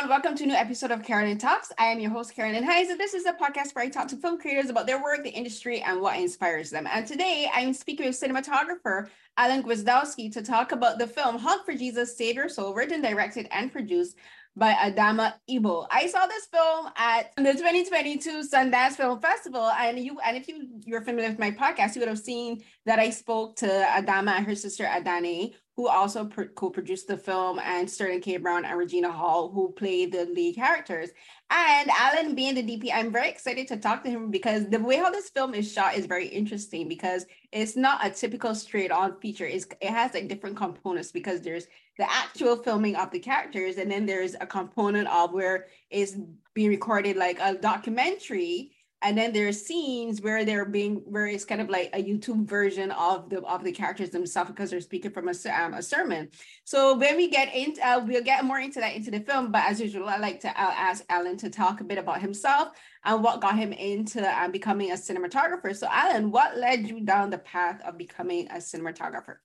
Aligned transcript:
everyone. 0.00 0.08
Welcome 0.08 0.36
to 0.36 0.44
a 0.44 0.46
new 0.46 0.54
episode 0.54 0.90
of 0.90 1.02
Carolyn 1.02 1.38
Talks. 1.38 1.72
I 1.78 1.86
am 1.86 2.00
your 2.00 2.10
host, 2.10 2.34
Carolyn 2.34 2.64
Hayes, 2.64 2.90
and 2.90 2.98
this 2.98 3.12
is 3.12 3.26
a 3.26 3.32
podcast 3.32 3.74
where 3.74 3.84
I 3.84 3.88
talk 3.88 4.08
to 4.08 4.16
film 4.16 4.38
creators 4.38 4.70
about 4.70 4.86
their 4.86 5.02
work, 5.02 5.22
the 5.22 5.30
industry, 5.30 5.80
and 5.82 6.00
what 6.00 6.18
inspires 6.18 6.70
them. 6.70 6.86
And 6.90 7.06
today 7.06 7.50
I'm 7.52 7.74
speaking 7.74 8.06
with 8.06 8.20
cinematographer 8.20 9.08
Alan 9.36 9.62
Gwizdowski 9.62 10.32
to 10.32 10.42
talk 10.42 10.72
about 10.72 10.98
the 10.98 11.06
film 11.06 11.38
Honk 11.38 11.64
for 11.64 11.74
Jesus, 11.74 12.16
Save 12.16 12.36
Your 12.36 12.48
Soul, 12.48 12.74
written, 12.74 13.02
directed, 13.02 13.48
and 13.50 13.72
produced 13.72 14.16
by 14.56 14.72
Adamma 14.72 15.34
Ebo. 15.48 15.86
I 15.90 16.06
saw 16.06 16.26
this 16.26 16.46
film 16.46 16.88
at 16.96 17.32
the 17.36 17.52
2022 17.52 18.42
Sundance 18.52 18.92
Film 18.92 19.20
Festival, 19.20 19.70
and 19.70 19.98
you 19.98 20.18
and 20.20 20.36
if 20.36 20.48
you 20.48 20.68
you're 20.84 21.02
familiar 21.02 21.30
with 21.30 21.38
my 21.38 21.50
podcast, 21.50 21.94
you 21.94 22.00
would 22.00 22.08
have 22.08 22.18
seen 22.18 22.62
that 22.86 22.98
I 22.98 23.10
spoke 23.10 23.56
to 23.56 23.66
Adamma 23.66 24.32
and 24.32 24.46
her 24.46 24.54
sister 24.54 24.84
Adanne, 24.84 25.54
who 25.76 25.88
also 25.88 26.26
co-produced 26.26 27.06
the 27.06 27.16
film, 27.16 27.58
and 27.60 27.88
Sterling 27.88 28.20
K. 28.20 28.36
Brown 28.36 28.64
and 28.64 28.78
Regina 28.78 29.10
Hall, 29.10 29.50
who 29.50 29.72
played 29.72 30.12
the 30.12 30.26
lead 30.26 30.56
characters. 30.56 31.10
And 31.48 31.90
Alan 31.98 32.34
being 32.34 32.54
the 32.54 32.62
DP, 32.62 32.90
I'm 32.92 33.10
very 33.10 33.28
excited 33.28 33.66
to 33.68 33.76
talk 33.76 34.04
to 34.04 34.10
him 34.10 34.30
because 34.30 34.68
the 34.68 34.78
way 34.78 34.96
how 34.96 35.10
this 35.10 35.30
film 35.30 35.54
is 35.54 35.72
shot 35.72 35.96
is 35.96 36.06
very 36.06 36.28
interesting 36.28 36.86
because 36.86 37.24
it's 37.50 37.76
not 37.76 38.06
a 38.06 38.10
typical 38.10 38.54
straight-on 38.54 39.18
feature. 39.20 39.46
It's, 39.46 39.66
it 39.80 39.90
has 39.90 40.14
like 40.14 40.28
different 40.28 40.56
components 40.56 41.10
because 41.10 41.40
there's 41.40 41.66
the 42.00 42.10
actual 42.10 42.56
filming 42.56 42.96
of 42.96 43.10
the 43.10 43.18
characters, 43.18 43.76
and 43.76 43.90
then 43.90 44.06
there's 44.06 44.34
a 44.40 44.46
component 44.46 45.06
of 45.08 45.32
where 45.32 45.66
it's 45.90 46.16
being 46.54 46.70
recorded 46.70 47.16
like 47.16 47.38
a 47.40 47.54
documentary 47.54 48.72
and 49.02 49.16
then 49.16 49.32
there's 49.32 49.64
scenes 49.64 50.20
where 50.20 50.44
they're 50.44 50.66
being 50.66 50.96
where 51.06 51.26
it's 51.26 51.44
kind 51.44 51.60
of 51.60 51.70
like 51.70 51.90
a 51.94 52.02
youtube 52.02 52.46
version 52.46 52.90
of 52.92 53.30
the 53.30 53.40
of 53.42 53.64
the 53.64 53.72
characters 53.72 54.10
themselves 54.10 54.50
because 54.50 54.70
they're 54.70 54.80
speaking 54.80 55.10
from 55.10 55.28
a, 55.28 55.34
um, 55.58 55.74
a 55.74 55.82
sermon. 55.82 56.28
So 56.64 56.96
when 56.96 57.16
we 57.16 57.28
get 57.28 57.54
into 57.54 57.80
uh, 57.86 58.04
we'll 58.06 58.22
get 58.22 58.44
more 58.44 58.58
into 58.58 58.80
that 58.80 58.94
into 58.94 59.10
the 59.10 59.20
film 59.20 59.52
but 59.52 59.64
as 59.66 59.80
usual 59.80 60.08
i 60.08 60.18
like 60.18 60.40
to 60.40 60.48
uh, 60.48 60.52
ask 60.76 61.04
alan 61.08 61.36
to 61.38 61.50
talk 61.50 61.80
a 61.80 61.84
bit 61.84 61.98
about 61.98 62.20
himself 62.20 62.68
and 63.04 63.22
what 63.22 63.40
got 63.40 63.56
him 63.56 63.72
into 63.72 64.20
um, 64.38 64.52
becoming 64.52 64.90
a 64.90 64.94
cinematographer. 64.94 65.74
So 65.74 65.86
alan 65.90 66.30
what 66.30 66.58
led 66.58 66.86
you 66.86 67.00
down 67.00 67.30
the 67.30 67.38
path 67.38 67.80
of 67.86 67.96
becoming 67.96 68.48
a 68.48 68.56
cinematographer 68.56 69.36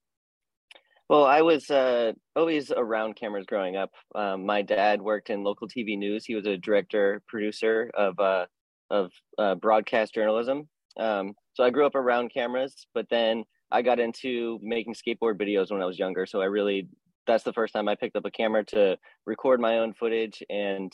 well, 1.08 1.24
I 1.24 1.42
was 1.42 1.70
uh, 1.70 2.12
always 2.34 2.72
around 2.72 3.14
cameras 3.14 3.46
growing 3.46 3.76
up. 3.76 3.90
Um, 4.14 4.44
my 4.44 4.62
dad 4.62 5.00
worked 5.00 5.30
in 5.30 5.44
local 5.44 5.68
TV 5.68 5.96
news. 5.96 6.24
He 6.24 6.34
was 6.34 6.46
a 6.46 6.56
director, 6.56 7.22
producer 7.28 7.90
of 7.94 8.18
uh, 8.18 8.46
of 8.90 9.12
uh, 9.38 9.54
broadcast 9.56 10.14
journalism. 10.14 10.68
Um, 10.98 11.34
so 11.54 11.64
I 11.64 11.70
grew 11.70 11.86
up 11.86 11.94
around 11.94 12.32
cameras, 12.32 12.86
but 12.94 13.06
then 13.10 13.44
I 13.70 13.82
got 13.82 14.00
into 14.00 14.58
making 14.62 14.94
skateboard 14.94 15.38
videos 15.38 15.70
when 15.70 15.82
I 15.82 15.86
was 15.86 15.98
younger. 15.98 16.26
So 16.26 16.40
I 16.40 16.46
really, 16.46 16.88
that's 17.26 17.44
the 17.44 17.52
first 17.52 17.72
time 17.74 17.88
I 17.88 17.94
picked 17.94 18.16
up 18.16 18.24
a 18.24 18.30
camera 18.30 18.64
to 18.66 18.96
record 19.26 19.60
my 19.60 19.78
own 19.78 19.92
footage 19.92 20.42
and 20.48 20.92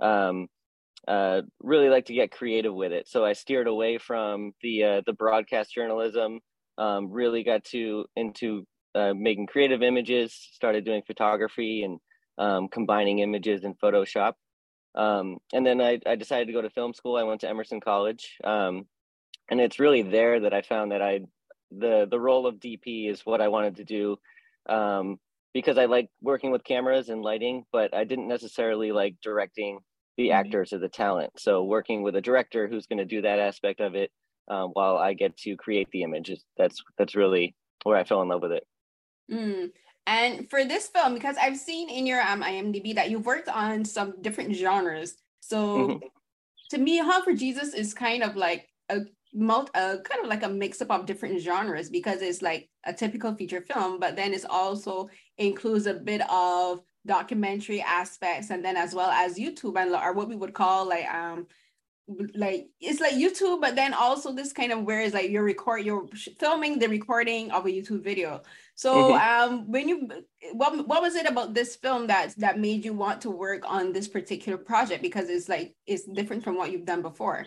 um, 0.00 0.48
uh, 1.08 1.42
really 1.60 1.88
like 1.88 2.06
to 2.06 2.14
get 2.14 2.30
creative 2.30 2.74
with 2.74 2.92
it. 2.92 3.08
So 3.08 3.24
I 3.24 3.32
steered 3.32 3.66
away 3.66 3.98
from 3.98 4.52
the 4.62 4.84
uh, 4.84 5.02
the 5.06 5.12
broadcast 5.12 5.74
journalism. 5.74 6.40
Um, 6.78 7.10
really 7.12 7.44
got 7.44 7.64
to 7.66 8.06
into 8.16 8.64
uh, 8.94 9.14
making 9.14 9.46
creative 9.46 9.82
images. 9.82 10.34
Started 10.52 10.84
doing 10.84 11.02
photography 11.06 11.82
and 11.82 11.98
um, 12.38 12.68
combining 12.68 13.20
images 13.20 13.64
in 13.64 13.74
Photoshop. 13.74 14.34
Um, 14.94 15.38
and 15.52 15.66
then 15.66 15.80
I, 15.80 16.00
I 16.06 16.16
decided 16.16 16.46
to 16.46 16.52
go 16.52 16.62
to 16.62 16.70
film 16.70 16.92
school. 16.94 17.16
I 17.16 17.22
went 17.22 17.40
to 17.42 17.48
Emerson 17.48 17.80
College. 17.80 18.36
Um, 18.44 18.86
and 19.50 19.60
it's 19.60 19.78
really 19.78 20.02
there 20.02 20.40
that 20.40 20.54
I 20.54 20.62
found 20.62 20.92
that 20.92 21.02
I, 21.02 21.20
the, 21.70 22.06
the 22.10 22.20
role 22.20 22.46
of 22.46 22.56
DP 22.56 23.10
is 23.10 23.22
what 23.24 23.40
I 23.40 23.48
wanted 23.48 23.76
to 23.76 23.84
do. 23.84 24.16
Um, 24.68 25.18
because 25.54 25.76
I 25.76 25.84
like 25.84 26.08
working 26.20 26.50
with 26.50 26.64
cameras 26.64 27.08
and 27.08 27.22
lighting, 27.22 27.64
but 27.72 27.94
I 27.94 28.04
didn't 28.04 28.28
necessarily 28.28 28.92
like 28.92 29.16
directing 29.22 29.80
the 30.16 30.28
mm-hmm. 30.28 30.38
actors 30.38 30.72
or 30.72 30.78
the 30.78 30.88
talent. 30.88 31.32
So 31.38 31.64
working 31.64 32.02
with 32.02 32.16
a 32.16 32.20
director 32.20 32.68
who's 32.68 32.86
going 32.86 32.98
to 32.98 33.04
do 33.04 33.22
that 33.22 33.38
aspect 33.38 33.80
of 33.80 33.94
it, 33.94 34.10
um, 34.48 34.70
while 34.70 34.96
I 34.96 35.14
get 35.14 35.36
to 35.38 35.56
create 35.56 35.88
the 35.92 36.02
images, 36.02 36.44
that's 36.56 36.82
that's 36.98 37.14
really 37.14 37.54
where 37.84 37.96
I 37.96 38.04
fell 38.04 38.22
in 38.22 38.28
love 38.28 38.42
with 38.42 38.52
it. 38.52 38.66
Mm. 39.32 39.70
And 40.06 40.50
for 40.50 40.64
this 40.64 40.88
film, 40.88 41.14
because 41.14 41.36
I've 41.40 41.56
seen 41.56 41.88
in 41.88 42.06
your 42.06 42.20
um, 42.20 42.42
IMDb 42.42 42.94
that 42.96 43.10
you've 43.10 43.26
worked 43.26 43.48
on 43.48 43.84
some 43.84 44.20
different 44.20 44.54
genres. 44.54 45.16
So 45.40 45.88
mm-hmm. 45.88 46.06
to 46.70 46.78
me, 46.78 46.98
Honk 46.98 47.24
for 47.24 47.32
Jesus 47.32 47.72
is 47.72 47.94
kind 47.94 48.22
of 48.22 48.36
like 48.36 48.68
a 48.88 49.02
multi, 49.32 49.70
uh, 49.74 49.98
kind 49.98 50.22
of 50.22 50.26
like 50.28 50.42
a 50.42 50.48
mix 50.48 50.82
up 50.82 50.90
of 50.90 51.06
different 51.06 51.40
genres 51.40 51.88
because 51.88 52.20
it's 52.20 52.42
like 52.42 52.68
a 52.84 52.92
typical 52.92 53.34
feature 53.34 53.60
film, 53.60 54.00
but 54.00 54.16
then 54.16 54.34
it's 54.34 54.44
also 54.44 55.08
includes 55.38 55.86
a 55.86 55.94
bit 55.94 56.28
of 56.28 56.80
documentary 57.06 57.80
aspects 57.80 58.50
and 58.50 58.64
then 58.64 58.76
as 58.76 58.94
well 58.94 59.10
as 59.10 59.36
YouTube 59.36 59.80
and 59.80 59.94
or 59.94 60.12
what 60.12 60.28
we 60.28 60.36
would 60.36 60.54
call 60.54 60.88
like 60.88 61.04
um 61.12 61.46
like 62.34 62.68
it's 62.80 63.00
like 63.00 63.14
YouTube, 63.14 63.60
but 63.60 63.76
then 63.76 63.94
also 63.94 64.32
this 64.32 64.52
kind 64.52 64.72
of 64.72 64.82
where 64.82 65.00
is 65.00 65.14
like 65.14 65.30
you're 65.30 65.44
record 65.44 65.84
you're 65.84 66.06
filming 66.38 66.78
the 66.78 66.88
recording 66.88 67.50
of 67.50 67.66
a 67.66 67.68
YouTube 67.68 68.02
video. 68.02 68.42
So 68.74 69.12
mm-hmm. 69.12 69.52
um 69.52 69.70
when 69.70 69.88
you 69.88 70.08
what 70.52 70.86
what 70.88 71.02
was 71.02 71.14
it 71.14 71.26
about 71.26 71.54
this 71.54 71.76
film 71.76 72.08
that 72.08 72.34
that 72.38 72.58
made 72.58 72.84
you 72.84 72.92
want 72.92 73.20
to 73.22 73.30
work 73.30 73.62
on 73.64 73.92
this 73.92 74.08
particular 74.08 74.58
project 74.58 75.02
because 75.02 75.28
it's 75.28 75.48
like 75.48 75.74
it's 75.86 76.04
different 76.04 76.42
from 76.42 76.56
what 76.56 76.72
you've 76.72 76.86
done 76.86 77.02
before? 77.02 77.46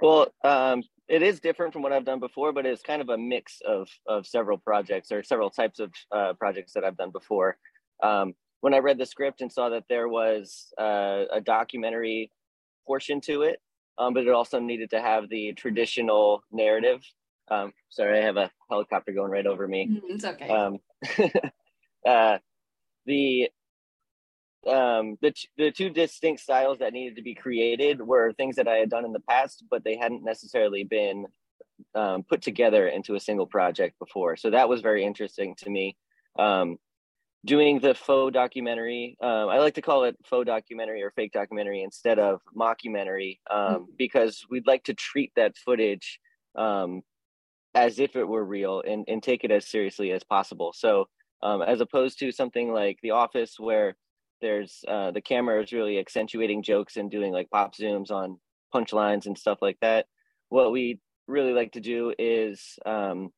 Well, 0.00 0.28
um 0.42 0.82
it 1.08 1.22
is 1.22 1.38
different 1.38 1.72
from 1.72 1.82
what 1.82 1.92
I've 1.92 2.04
done 2.04 2.18
before, 2.18 2.52
but 2.52 2.66
it's 2.66 2.82
kind 2.82 3.00
of 3.00 3.10
a 3.10 3.18
mix 3.18 3.60
of 3.66 3.88
of 4.06 4.26
several 4.26 4.58
projects 4.58 5.12
or 5.12 5.22
several 5.22 5.50
types 5.50 5.78
of 5.78 5.92
uh, 6.10 6.32
projects 6.34 6.72
that 6.72 6.84
I've 6.84 6.96
done 6.96 7.10
before. 7.10 7.58
Um, 8.02 8.34
when 8.60 8.74
I 8.74 8.78
read 8.78 8.98
the 8.98 9.06
script 9.06 9.42
and 9.42 9.52
saw 9.52 9.68
that 9.68 9.84
there 9.88 10.08
was 10.08 10.72
uh, 10.78 11.24
a 11.32 11.40
documentary 11.40 12.32
portion 12.86 13.20
to 13.22 13.42
it, 13.42 13.60
um, 13.98 14.14
but 14.14 14.26
it 14.26 14.32
also 14.32 14.58
needed 14.58 14.90
to 14.90 15.00
have 15.00 15.28
the 15.28 15.52
traditional 15.54 16.42
narrative. 16.52 17.00
Um, 17.48 17.72
sorry, 17.90 18.18
I 18.18 18.22
have 18.22 18.36
a 18.36 18.50
helicopter 18.68 19.12
going 19.12 19.30
right 19.30 19.46
over 19.46 19.66
me. 19.68 19.88
Mm-hmm, 19.88 20.14
it's 20.14 20.24
okay. 20.24 20.48
Um, 20.48 20.78
uh, 22.06 22.38
the 23.06 23.50
um, 24.66 25.16
the 25.22 25.32
the 25.56 25.70
two 25.70 25.90
distinct 25.90 26.40
styles 26.40 26.78
that 26.78 26.92
needed 26.92 27.16
to 27.16 27.22
be 27.22 27.34
created 27.34 28.00
were 28.00 28.32
things 28.32 28.56
that 28.56 28.66
I 28.66 28.76
had 28.76 28.90
done 28.90 29.04
in 29.04 29.12
the 29.12 29.20
past, 29.20 29.64
but 29.70 29.84
they 29.84 29.96
hadn't 29.96 30.24
necessarily 30.24 30.82
been 30.82 31.26
um, 31.94 32.24
put 32.24 32.42
together 32.42 32.88
into 32.88 33.14
a 33.14 33.20
single 33.20 33.46
project 33.46 33.98
before. 33.98 34.36
So 34.36 34.50
that 34.50 34.68
was 34.68 34.80
very 34.80 35.04
interesting 35.04 35.54
to 35.58 35.70
me. 35.70 35.96
Um, 36.38 36.78
doing 37.46 37.78
the 37.78 37.94
faux 37.94 38.32
documentary. 38.34 39.16
Um, 39.22 39.48
I 39.48 39.58
like 39.58 39.74
to 39.74 39.82
call 39.82 40.04
it 40.04 40.16
faux 40.24 40.44
documentary 40.44 41.02
or 41.02 41.12
fake 41.12 41.32
documentary 41.32 41.82
instead 41.82 42.18
of 42.18 42.40
mockumentary 42.54 43.38
um, 43.50 43.58
mm-hmm. 43.58 43.82
because 43.96 44.44
we'd 44.50 44.66
like 44.66 44.84
to 44.84 44.94
treat 44.94 45.32
that 45.36 45.56
footage 45.56 46.18
um, 46.56 47.02
as 47.74 47.98
if 47.98 48.16
it 48.16 48.26
were 48.26 48.44
real 48.44 48.82
and, 48.86 49.04
and 49.06 49.22
take 49.22 49.44
it 49.44 49.52
as 49.52 49.66
seriously 49.66 50.10
as 50.10 50.24
possible. 50.24 50.72
So, 50.74 51.06
um, 51.42 51.62
as 51.62 51.80
opposed 51.80 52.18
to 52.18 52.32
something 52.32 52.72
like 52.72 52.98
The 53.02 53.12
Office, 53.12 53.54
where 53.58 53.96
there's 54.40 54.84
uh, 54.88 55.12
the 55.12 55.20
camera 55.20 55.62
is 55.62 55.72
really 55.72 55.98
accentuating 55.98 56.62
jokes 56.62 56.96
and 56.96 57.10
doing 57.10 57.32
like 57.32 57.50
pop 57.50 57.74
zooms 57.76 58.10
on 58.10 58.38
punchlines 58.74 59.26
and 59.26 59.38
stuff 59.38 59.58
like 59.62 59.78
that. 59.80 60.06
What 60.48 60.72
we 60.72 60.98
really 61.28 61.52
like 61.52 61.72
to 61.72 61.80
do 61.80 62.12
is 62.18 62.78
um, 62.84 63.30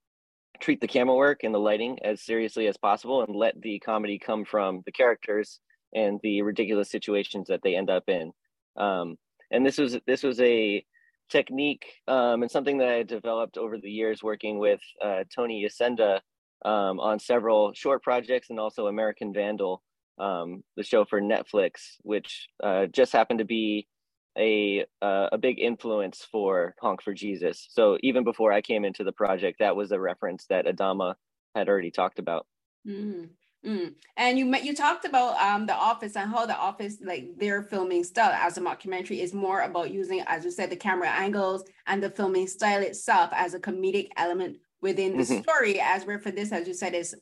treat 0.61 0.81
the 0.81 0.89
camera 0.89 1.15
work 1.15 1.45
and 1.45 1.55
the 1.55 1.59
lighting 1.59 1.99
as 2.03 2.23
seriously 2.23 2.67
as 2.67 2.77
possible 2.77 3.23
and 3.23 3.35
let 3.35 3.61
the 3.61 3.79
comedy 3.81 4.19
come 4.19 4.45
from 4.45 4.83
the 4.87 4.93
characters 4.93 5.61
and 5.95 6.21
the 6.23 6.43
ridiculous 6.43 6.91
situations 6.91 7.49
that 7.49 7.61
they 7.63 7.77
end 7.77 7.91
up 7.91 8.05
in. 8.09 8.33
Um, 8.77 9.17
and 9.51 9.65
this 9.65 9.79
was 9.79 9.97
this 10.07 10.23
was 10.23 10.41
a 10.41 10.85
technique 11.29 11.85
um, 12.07 12.43
and 12.43 12.51
something 12.51 12.79
that 12.79 12.89
I 12.89 13.03
developed 13.03 13.59
over 13.59 13.79
the 13.79 13.91
years 13.91 14.23
working 14.23 14.59
with 14.59 14.81
uh, 15.03 15.25
Tony 15.35 15.65
Yacenda 15.65 16.21
um, 16.65 17.01
on 17.01 17.19
several 17.19 17.73
short 17.75 18.03
projects 18.03 18.51
and 18.51 18.59
also 18.59 18.87
American 18.87 19.33
Vandal, 19.33 19.83
um, 20.19 20.63
the 20.77 20.83
show 20.83 21.05
for 21.05 21.21
Netflix, 21.21 21.97
which 22.03 22.49
uh, 22.63 22.87
just 22.87 23.13
happened 23.13 23.39
to 23.39 23.45
be 23.45 23.87
a 24.39 24.85
uh, 25.03 25.29
a 25.33 25.39
big 25.39 25.59
influence 25.59 26.27
for 26.31 26.75
Honk 26.81 27.03
for 27.03 27.13
Jesus. 27.13 27.67
So 27.71 27.99
even 28.03 28.25
before 28.25 28.53
I 28.53 28.61
came 28.61 28.85
into 28.85 29.05
the 29.05 29.13
project, 29.13 29.59
that 29.59 29.77
was 29.77 29.93
a 29.93 30.01
reference 30.01 30.47
that 30.47 30.67
Adamma 30.67 31.15
had 31.55 31.69
already 31.69 31.91
talked 31.91 32.19
about. 32.19 32.47
Mm, 32.87 33.29
mm. 33.67 33.95
And 34.17 34.39
you 34.39 34.55
you 34.57 34.75
talked 34.75 35.05
about 35.05 35.37
um, 35.43 35.67
the 35.67 35.75
Office 35.75 36.17
and 36.17 36.31
how 36.31 36.47
the 36.47 36.57
Office, 36.57 36.99
like 37.05 37.37
their 37.39 37.63
filming 37.63 38.05
style 38.05 38.33
as 38.33 38.57
a 38.57 38.61
mockumentary, 38.61 39.21
is 39.21 39.35
more 39.35 39.63
about 39.63 39.91
using, 39.91 40.23
as 40.27 40.45
you 40.45 40.51
said, 40.51 40.71
the 40.71 40.77
camera 40.77 41.09
angles 41.11 41.65
and 41.87 42.03
the 42.03 42.11
filming 42.11 42.47
style 42.47 42.83
itself 42.83 43.31
as 43.33 43.55
a 43.55 43.61
comedic 43.61 44.09
element 44.17 44.59
within 44.81 45.17
the 45.17 45.25
mm-hmm. 45.25 45.43
story. 45.43 45.81
As 45.81 46.07
where 46.07 46.19
for 46.19 46.31
this, 46.31 46.53
as 46.53 46.69
you 46.69 46.75
said, 46.75 46.95
is 46.95 47.15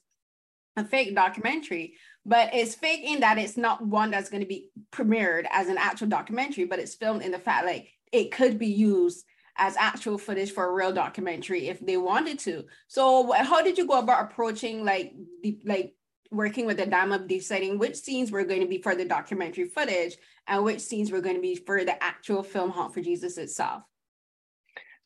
a 0.77 0.85
fake 0.85 1.15
documentary 1.15 1.95
but 2.27 2.53
it's 2.53 2.75
fake 2.75 3.03
in 3.05 3.21
that 3.21 3.39
it's 3.39 3.57
not 3.57 3.87
one 3.87 4.11
that's 4.11 4.29
going 4.29 4.43
to 4.43 4.49
be 4.49 4.69
premiered 4.91 5.47
as 5.51 5.69
an 5.69 5.79
actual 5.79 6.09
documentary 6.09 6.65
but 6.65 6.79
it's 6.79 6.95
filmed 6.95 7.23
in 7.23 7.31
the 7.31 7.39
fact 7.39 7.65
like 7.65 7.89
it 8.13 8.33
could 8.33 8.59
be 8.59 8.67
used 8.67 9.25
as 9.59 9.77
actual 9.77 10.19
footage 10.19 10.53
for 10.53 10.67
a 10.67 10.73
real 10.73 10.93
documentary 10.93 11.69
if 11.69 11.85
they 11.85 11.97
wanted 11.97 12.39
to. 12.41 12.65
So 12.89 13.33
how 13.33 13.63
did 13.63 13.79
you 13.79 13.87
go 13.87 13.99
about 13.99 14.31
approaching 14.31 14.85
like 14.85 15.15
the 15.43 15.59
like 15.65 15.95
working 16.31 16.67
with 16.67 16.79
Adamma 16.79 17.27
deciding 17.27 17.79
which 17.79 17.97
scenes 17.97 18.31
were 18.31 18.45
going 18.45 18.61
to 18.61 18.67
be 18.67 18.83
for 18.83 18.95
the 18.95 19.05
documentary 19.05 19.67
footage 19.67 20.17
and 20.47 20.65
which 20.65 20.81
scenes 20.81 21.11
were 21.11 21.21
going 21.21 21.37
to 21.37 21.41
be 21.41 21.55
for 21.55 21.85
the 21.85 22.03
actual 22.03 22.43
film 22.43 22.71
Honk 22.71 22.93
for 22.93 23.01
Jesus 23.01 23.39
itself? 23.39 23.83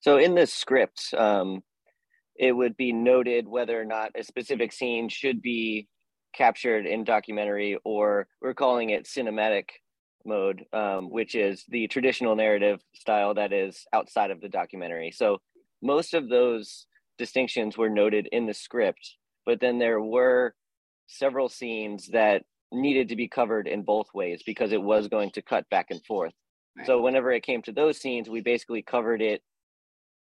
So 0.01 0.17
in 0.17 0.35
the 0.35 0.47
script, 0.47 1.13
um, 1.17 1.63
it 2.37 2.53
would 2.53 2.77
be 2.77 2.93
noted 2.93 3.47
whether 3.47 3.79
or 3.81 3.85
not 3.85 4.13
a 4.15 4.25
specific 4.25 4.73
scene 4.73 5.11
should 5.11 5.43
be 5.43 5.89
captured 6.33 6.87
in 6.87 7.05
documentary 7.05 7.79
or 7.85 8.27
we're 8.41 8.55
calling 8.55 8.91
it 8.91 9.05
cinematic 9.05 9.71
mode, 10.25 10.65
um, 10.73 11.11
which 11.11 11.35
is 11.35 11.65
the 11.69 11.87
traditional 11.89 12.37
narrative 12.37 12.81
style 12.95 13.35
that 13.35 13.53
is 13.53 13.87
outside 13.93 14.31
of 14.31 14.41
the 14.41 14.49
documentary. 14.49 15.11
So 15.11 15.39
most 15.83 16.15
of 16.15 16.29
those 16.29 16.87
distinctions 17.19 17.77
were 17.77 17.91
noted 17.91 18.29
in 18.33 18.47
the 18.47 18.55
script, 18.55 19.17
but 19.47 19.61
then 19.61 19.79
there 19.79 20.01
were 20.01 20.55
several 21.07 21.49
scenes 21.49 22.09
that 22.09 22.43
needed 22.73 23.09
to 23.09 23.17
be 23.17 23.29
covered 23.29 23.67
in 23.67 23.83
both 23.83 24.07
ways 24.15 24.43
because 24.45 24.73
it 24.73 24.83
was 24.83 25.09
going 25.09 25.31
to 25.33 25.43
cut 25.43 25.69
back 25.71 25.87
and 25.91 26.05
forth. 26.05 26.33
Right. 26.77 26.87
So 26.87 27.01
whenever 27.01 27.33
it 27.33 27.43
came 27.43 27.63
to 27.63 27.73
those 27.73 27.99
scenes, 27.99 28.29
we 28.29 28.41
basically 28.41 28.83
covered 28.83 29.21
it 29.21 29.43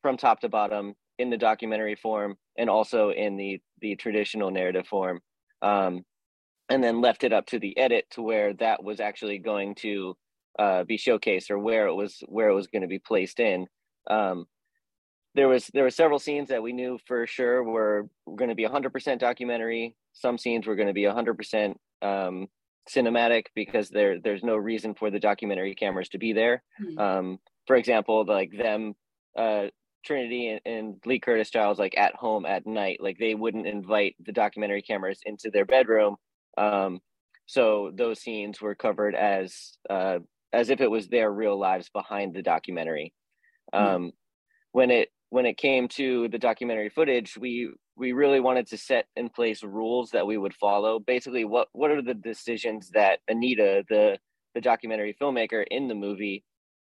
from 0.03 0.17
top 0.17 0.41
to 0.41 0.49
bottom 0.49 0.95
in 1.19 1.31
the 1.31 1.37
documentary 1.37 1.95
form 1.95 2.37
and 2.59 2.69
also 2.69 3.11
in 3.11 3.37
the 3.37 3.61
the 3.81 3.95
traditional 3.97 4.51
narrative 4.51 4.87
form. 4.87 5.21
Um, 5.63 6.05
and 6.69 6.83
then 6.83 7.01
left 7.01 7.25
it 7.25 7.33
up 7.33 7.47
to 7.47 7.59
the 7.59 7.77
edit 7.77 8.07
to 8.11 8.23
where 8.23 8.55
that 8.55 8.83
was 8.83 9.01
actually 9.01 9.39
going 9.39 9.75
to 9.77 10.17
uh, 10.59 10.85
be 10.85 10.97
showcased 10.97 11.51
or 11.51 11.59
where 11.59 11.87
it 11.87 11.95
was 11.95 12.23
where 12.27 12.49
it 12.49 12.55
was 12.55 12.67
going 12.67 12.83
to 12.83 12.89
be 12.89 12.99
placed 12.99 13.41
in. 13.41 13.67
Um, 14.11 14.47
there 15.35 15.49
was 15.49 15.71
there 15.73 15.85
were 15.85 15.91
several 15.91 16.19
scenes 16.19 16.49
that 16.49 16.63
we 16.63 16.73
knew 16.73 16.99
for 17.07 17.27
sure 17.27 17.63
were, 17.63 18.09
were 18.27 18.37
going 18.37 18.51
to 18.51 18.55
be 18.55 18.67
100% 18.67 19.19
documentary. 19.19 19.97
Some 20.13 20.37
scenes 20.37 20.67
were 20.67 20.77
going 20.77 20.89
to 20.89 20.95
be 20.95 21.05
100% 21.05 21.75
um, 22.03 22.49
cinematic 22.89 23.45
because 23.55 23.89
there 23.89 24.21
there's 24.21 24.43
no 24.43 24.57
reason 24.57 24.95
for 24.95 25.11
the 25.11 25.21
documentary 25.21 25.75
cameras 25.75 26.09
to 26.11 26.19
be 26.19 26.33
there. 26.33 26.63
Mm-hmm. 26.83 26.99
Um, 26.99 27.39
for 27.67 27.77
example, 27.77 28.25
like 28.27 28.51
them 28.57 28.95
uh, 29.37 29.67
Trinity 30.05 30.49
and, 30.49 30.61
and, 30.65 30.97
Lee 31.05 31.21
Curtis 31.21 31.51
Childs 31.51 31.79
like 31.79 31.97
at 31.97 32.15
home 32.15 32.47
at 32.47 32.67
night, 32.67 32.99
like 33.01 33.19
they 33.19 33.35
wouldn't 33.35 33.67
invite 33.67 34.17
the 34.25 34.33
documentary 34.33 34.83
cameras 34.83 35.21
into 35.25 35.51
their 35.51 35.65
bedroom. 35.65 36.17
Um, 36.59 37.01
so 37.47 37.93
those 37.95 38.21
scenes 38.21 38.61
were 38.61 38.75
covered 38.75 39.15
as 39.15 39.77
uh, 39.89 40.19
as 40.53 40.71
if 40.71 40.81
it 40.81 40.91
was 40.91 41.09
their 41.09 41.31
real 41.31 41.59
lives 41.59 41.89
behind 41.89 42.35
the 42.35 42.43
documentary. 42.43 43.13
Hmm. 43.73 43.79
Um, 43.79 44.03
mm 44.03 44.13
When 44.73 44.91
it 44.91 45.09
when 45.31 45.47
it 45.47 45.57
came 45.57 45.89
to 45.89 46.29
the 46.29 46.39
documentary 46.39 46.91
footage, 46.91 47.37
we 47.39 47.73
we 47.97 48.13
really 48.13 48.41
wanted 48.41 48.67
to 48.69 48.77
set 48.77 49.07
in 49.17 49.29
place 49.29 49.63
rules 49.63 50.11
that 50.11 50.27
we 50.27 50.39
would 50.39 50.55
follow. 50.55 50.99
Basically, 50.99 51.45
what 51.45 51.69
what 51.73 51.91
are 51.91 52.03
the 52.03 52.15
decisions 52.15 52.91
that 52.91 53.21
Anita, 53.29 53.85
the 53.89 54.19
the 54.55 54.61
documentary 54.61 55.17
filmmaker 55.21 55.65
in 55.71 55.89
the 55.89 55.95
movie, 55.95 56.45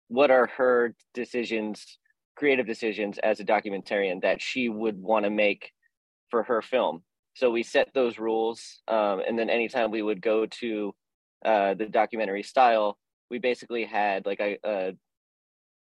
what 0.09 0.31
are 0.31 0.47
her 0.57 0.95
decisions, 1.15 1.99
creative 2.37 2.67
decisions 2.67 3.19
as 3.19 3.41
a 3.41 3.45
documentarian 3.45 4.23
that 4.23 4.41
she 4.41 4.69
would 4.69 5.01
want 5.01 5.25
to 5.25 5.31
make 5.31 5.73
for 6.31 6.43
her 6.45 6.63
film? 6.63 7.03
So 7.35 7.51
we 7.51 7.63
set 7.63 7.93
those 7.93 8.19
rules, 8.19 8.81
um, 8.89 9.21
and 9.27 9.39
then 9.39 9.51
anytime 9.51 9.91
we 9.91 10.03
would 10.03 10.23
go 10.23 10.47
to 10.47 10.95
uh, 11.45 11.75
the 11.75 11.87
documentary 11.87 12.43
style, 12.43 12.99
we 13.31 13.39
basically 13.39 13.85
had 13.85 14.25
like 14.25 14.41
a, 14.41 14.59
a 14.65 14.93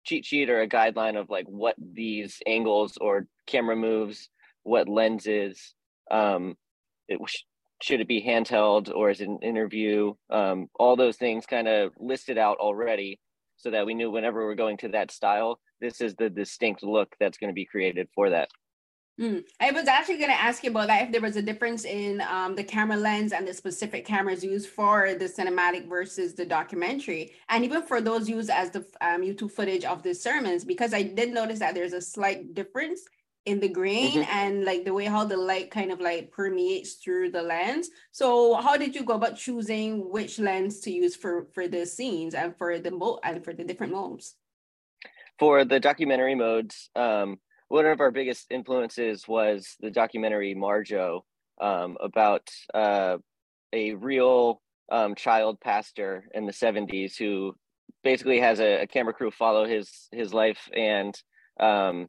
cheat 0.06 0.26
sheet 0.26 0.50
or 0.50 0.62
a 0.62 0.70
guideline 0.70 1.20
of 1.20 1.30
like 1.30 1.46
what 1.48 1.76
these 1.78 2.42
angles 2.46 2.98
or 3.00 3.28
camera 3.48 3.76
moves, 3.76 4.30
what 4.64 4.88
lenses, 4.88 5.74
um, 6.12 6.56
it, 7.08 7.20
should 7.82 8.00
it 8.00 8.08
be 8.08 8.24
handheld 8.24 8.90
or 8.94 9.10
is 9.10 9.20
it 9.20 9.28
an 9.28 9.40
interview? 9.42 10.14
Um, 10.30 10.68
all 10.80 10.96
those 10.96 11.18
things 11.18 11.46
kind 11.46 11.68
of 11.68 11.92
listed 12.00 12.38
out 12.38 12.58
already 12.58 13.20
so 13.64 13.72
that 13.72 13.86
we 13.86 13.94
knew 13.94 14.12
whenever 14.12 14.46
we're 14.46 14.56
going 14.56 14.76
to 14.78 14.90
that 14.90 15.10
style, 15.10 15.60
this 15.80 16.02
is 16.02 16.14
the 16.16 16.30
distinct 16.30 16.84
look 16.84 17.16
that's 17.20 17.38
going 17.38 17.50
to 17.50 17.56
be 17.56 17.66
created 17.66 18.10
for 18.14 18.30
that. 18.30 18.50
Mm. 19.22 19.44
I 19.62 19.72
was 19.72 19.88
actually 19.88 20.18
going 20.18 20.32
to 20.32 20.42
ask 20.42 20.64
you 20.64 20.72
about 20.72 20.88
that 20.88 21.04
if 21.04 21.12
there 21.12 21.22
was 21.22 21.38
a 21.38 21.42
difference 21.42 21.86
in 21.86 22.20
um, 22.22 22.56
the 22.56 22.64
camera 22.64 22.98
lens 22.98 23.32
and 23.32 23.48
the 23.48 23.54
specific 23.54 24.06
cameras 24.06 24.44
used 24.44 24.70
for 24.70 25.14
the 25.14 25.26
cinematic 25.26 25.88
versus 25.88 26.34
the 26.34 26.46
documentary, 26.46 27.32
and 27.50 27.64
even 27.64 27.84
for 27.84 28.02
those 28.02 28.28
used 28.28 28.50
as 28.50 28.72
the 28.72 28.86
um, 29.02 29.22
YouTube 29.22 29.52
footage 29.52 29.86
of 29.86 30.04
the 30.04 30.14
sermons, 30.14 30.66
because 30.66 30.94
I 30.94 31.04
did 31.04 31.32
notice 31.32 31.60
that 31.60 31.74
there's 31.74 31.94
a 31.94 32.02
slight 32.02 32.54
difference 32.54 33.02
in 33.46 33.60
the 33.60 33.68
grain 33.68 34.22
mm-hmm. 34.22 34.32
and 34.32 34.64
like 34.64 34.86
the 34.86 34.94
way 34.94 35.06
how 35.06 35.26
the 35.26 35.38
light 35.38 35.70
kind 35.70 35.92
of 35.92 36.00
like 36.00 36.32
permeates 36.32 36.94
through 36.94 37.32
the 37.32 37.42
lens. 37.42 37.90
So 38.12 38.56
how 38.56 38.78
did 38.78 38.96
you 38.96 39.04
go 39.04 39.16
about 39.16 39.38
choosing 39.38 40.10
which 40.10 40.40
lens 40.40 40.80
to 40.82 40.92
use 40.92 41.16
for 41.16 41.48
for 41.54 41.68
the 41.68 41.86
scenes 41.86 42.34
and 42.34 42.56
for 42.58 42.80
the 42.80 42.92
mode 42.92 43.20
and 43.24 43.44
for 43.44 43.54
the 43.54 43.64
different 43.64 43.94
modes? 43.94 44.36
For 45.40 45.66
the 45.66 45.80
documentary 45.80 46.36
modes, 46.36 46.90
um, 46.96 47.38
one 47.68 47.86
of 47.86 48.00
our 48.00 48.12
biggest 48.12 48.48
influences 48.52 49.28
was 49.28 49.76
the 49.80 49.92
documentary 49.92 50.54
Marjoe 50.54 51.26
um, 51.60 51.98
about 52.00 52.50
uh, 52.74 53.18
a 53.74 53.96
real 53.96 54.62
um, 54.92 55.16
child 55.16 55.60
pastor 55.60 56.26
in 56.34 56.46
the 56.46 56.52
70s 56.52 57.18
who 57.18 57.56
basically 58.04 58.40
has 58.40 58.60
a, 58.60 58.84
a, 58.84 58.88
camera 58.88 59.14
crew 59.14 59.32
follow 59.32 59.66
his 59.66 60.08
his 60.12 60.34
life 60.34 60.70
and 60.76 61.20
um, 61.60 62.08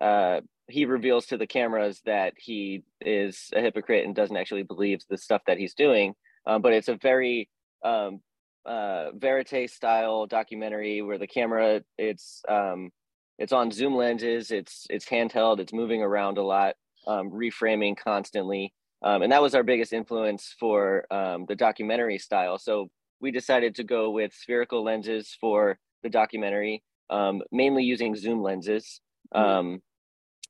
uh, 0.00 0.40
he 0.68 0.84
reveals 0.84 1.26
to 1.26 1.36
the 1.36 1.46
cameras 1.46 2.00
that 2.06 2.34
he 2.36 2.82
is 3.00 3.50
a 3.54 3.60
hypocrite 3.60 4.04
and 4.04 4.14
doesn't 4.14 4.36
actually 4.36 4.64
believe 4.64 5.00
the 5.08 5.18
stuff 5.18 5.42
that 5.46 5.58
he's 5.58 5.74
doing. 5.74 6.14
Um, 6.46 6.62
but 6.62 6.72
it's 6.72 6.88
a 6.88 6.96
very 6.96 7.48
um, 7.84 8.20
uh, 8.64 9.10
verite 9.14 9.70
style 9.70 10.26
documentary 10.26 11.02
where 11.02 11.18
the 11.18 11.26
camera 11.26 11.82
it's 11.98 12.42
um, 12.48 12.90
it's 13.38 13.52
on 13.52 13.70
zoom 13.70 13.94
lenses 13.94 14.50
it's 14.50 14.86
it's 14.90 15.06
handheld 15.06 15.60
it's 15.60 15.72
moving 15.72 16.02
around 16.02 16.38
a 16.38 16.42
lot 16.42 16.74
um, 17.06 17.30
reframing 17.30 17.96
constantly. 17.96 18.72
Um, 19.02 19.22
and 19.22 19.30
that 19.30 19.42
was 19.42 19.54
our 19.54 19.62
biggest 19.62 19.92
influence 19.92 20.54
for 20.58 21.06
um, 21.12 21.44
the 21.46 21.54
documentary 21.54 22.18
style. 22.18 22.58
So 22.58 22.90
we 23.20 23.30
decided 23.30 23.76
to 23.76 23.84
go 23.84 24.10
with 24.10 24.32
spherical 24.32 24.82
lenses 24.82 25.36
for 25.40 25.78
the 26.02 26.08
documentary 26.08 26.82
um, 27.10 27.42
mainly 27.52 27.84
using 27.84 28.16
zoom 28.16 28.42
lenses. 28.42 29.00
Mm-hmm. 29.34 29.76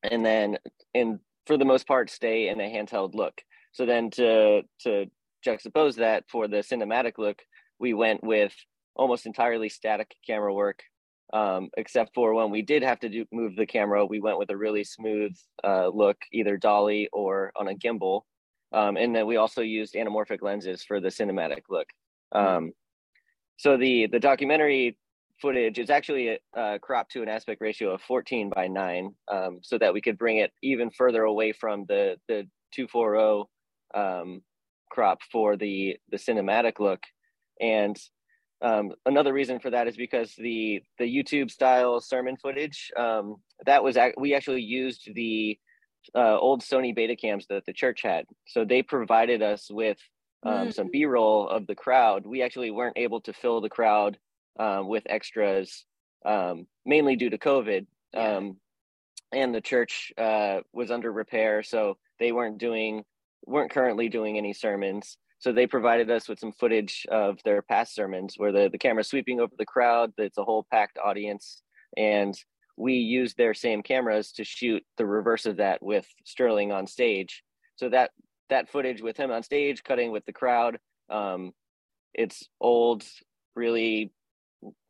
And 0.03 0.25
then 0.25 0.59
and 0.95 1.19
for 1.47 1.57
the 1.57 1.65
most 1.65 1.87
part 1.87 2.11
stay 2.11 2.49
in 2.49 2.61
a 2.61 2.65
handheld 2.65 3.15
look 3.15 3.41
so 3.73 3.87
then 3.87 4.11
to 4.11 4.63
to 4.81 5.07
juxtapose 5.47 5.97
that 5.97 6.25
for 6.29 6.49
the 6.49 6.57
cinematic 6.57 7.19
look 7.19 7.43
we 7.79 7.95
went 7.95 8.23
with 8.25 8.55
almost 8.95 9.27
entirely 9.27 9.69
static 9.69 10.15
camera 10.27 10.53
work 10.53 10.83
um, 11.33 11.71
except 11.77 12.15
for 12.15 12.35
when 12.35 12.51
we 12.51 12.63
did 12.63 12.83
have 12.83 13.01
to 13.01 13.09
do, 13.09 13.27
move 13.33 13.57
the 13.57 13.67
camera, 13.67 14.07
we 14.07 14.21
went 14.21 14.39
with 14.39 14.51
a 14.51 14.57
really 14.57 14.85
smooth 14.85 15.35
uh, 15.65 15.89
look, 15.89 16.17
either 16.33 16.57
dolly 16.57 17.09
or 17.13 17.53
on 17.57 17.69
a 17.69 17.75
gimbal. 17.75 18.23
Um, 18.73 18.97
and 18.97 19.15
then 19.15 19.27
we 19.27 19.37
also 19.37 19.63
used 19.63 19.95
anamorphic 19.95 20.43
lenses 20.43 20.85
for 20.85 21.01
the 21.01 21.09
cinematic 21.09 21.63
look. 21.69 21.89
Hmm. 22.33 22.39
Um, 22.39 22.73
so 23.57 23.77
the 23.77 24.07
the 24.07 24.21
documentary 24.21 24.99
footage 25.41 25.79
is 25.79 25.91
actually 25.91 26.39
uh, 26.57 26.79
cropped 26.81 27.13
to 27.13 27.23
an 27.23 27.29
aspect 27.29 27.61
ratio 27.61 27.93
of 27.93 28.01
14 28.03 28.51
by 28.55 28.67
9 28.67 29.15
um, 29.31 29.59
so 29.63 29.79
that 29.79 29.93
we 29.93 30.01
could 30.01 30.19
bring 30.19 30.39
it 30.39 30.53
even 30.63 30.91
further 30.91 31.23
away 31.23 31.53
from 31.53 31.85
the 31.89 32.17
the 32.29 32.47
240 32.75 33.49
um, 33.95 34.43
crop 34.91 35.19
for 35.31 35.57
the 35.57 35.97
the 36.11 36.17
cinematic 36.17 36.79
look 36.79 37.01
and 37.61 37.97
um, 38.63 38.93
another 39.05 39.33
reason 39.33 39.61
for 39.61 39.71
that 39.71 39.87
is 39.87 39.97
because 39.97 40.35
the 40.39 40.83
the 40.99 41.05
YouTube 41.05 41.51
style 41.51 42.01
sermon 42.01 42.37
footage 42.37 42.91
um, 42.97 43.37
that 43.67 43.83
was 43.83 43.99
we 44.17 44.35
actually 44.35 44.63
used 44.63 45.11
the 45.15 45.59
uh, 46.15 46.39
old 46.39 46.63
Sony 46.63 46.95
Beta 46.95 47.17
cams 47.17 47.47
that 47.51 47.67
the 47.67 47.73
church 47.73 48.01
had, 48.03 48.25
so 48.47 48.65
they 48.65 48.81
provided 48.83 49.43
us 49.43 49.69
with 49.71 49.99
um, 50.45 50.69
mm. 50.69 50.75
some 50.75 50.89
B 50.91 51.05
roll 51.05 51.49
of 51.49 51.67
the 51.67 51.75
crowd. 51.75 52.25
We 52.25 52.43
actually 52.43 52.71
weren't 52.71 52.97
able 52.97 53.21
to 53.23 53.33
fill 53.33 53.61
the 53.61 53.69
crowd 53.69 54.17
um, 54.59 54.89
with 54.89 55.05
extras, 55.09 55.85
um, 56.25 56.67
mainly 56.85 57.17
due 57.17 57.31
to 57.31 57.39
COVID, 57.39 57.87
yeah. 58.15 58.37
Um, 58.37 58.57
and 59.33 59.55
the 59.55 59.61
church 59.61 60.13
uh, 60.17 60.61
was 60.73 60.91
under 60.91 61.13
repair, 61.13 61.63
so 61.63 61.99
they 62.19 62.33
weren't 62.33 62.59
doing 62.59 63.05
weren't 63.47 63.71
currently 63.71 64.09
doing 64.09 64.39
any 64.39 64.53
sermons. 64.53 65.19
So 65.39 65.53
they 65.53 65.67
provided 65.67 66.11
us 66.11 66.29
with 66.29 66.41
some 66.41 66.53
footage 66.53 67.07
of 67.11 67.39
their 67.45 67.63
past 67.63 67.95
sermons 67.95 68.35
where 68.37 68.53
the, 68.53 68.69
the 68.71 68.79
camera's 68.79 69.09
sweeping 69.09 69.39
over 69.39 69.53
the 69.57 69.67
crowd, 69.67 70.13
it's 70.17 70.39
a 70.39 70.45
whole 70.45 70.67
packed 70.73 70.99
audience. 70.99 71.63
And 71.97 72.35
we 72.77 72.95
used 72.95 73.37
their 73.37 73.55
same 73.55 73.83
cameras 73.83 74.33
to 74.33 74.45
shoot 74.45 74.83
the 74.97 75.07
reverse 75.07 75.47
of 75.47 75.59
that 75.59 75.83
with 75.83 76.07
Sterling 76.25 76.73
on 76.73 76.87
stage. 76.87 77.43
So 77.77 77.89
that 77.91 78.11
that 78.49 78.69
footage 78.71 79.03
with 79.03 79.17
him 79.17 79.31
on 79.31 79.43
stage 79.43 79.83
cutting 79.83 80.13
with 80.13 80.25
the 80.25 80.33
crowd, 80.33 80.79
um, 81.11 81.53
it's 82.15 82.49
old, 82.61 83.05
really, 83.55 84.13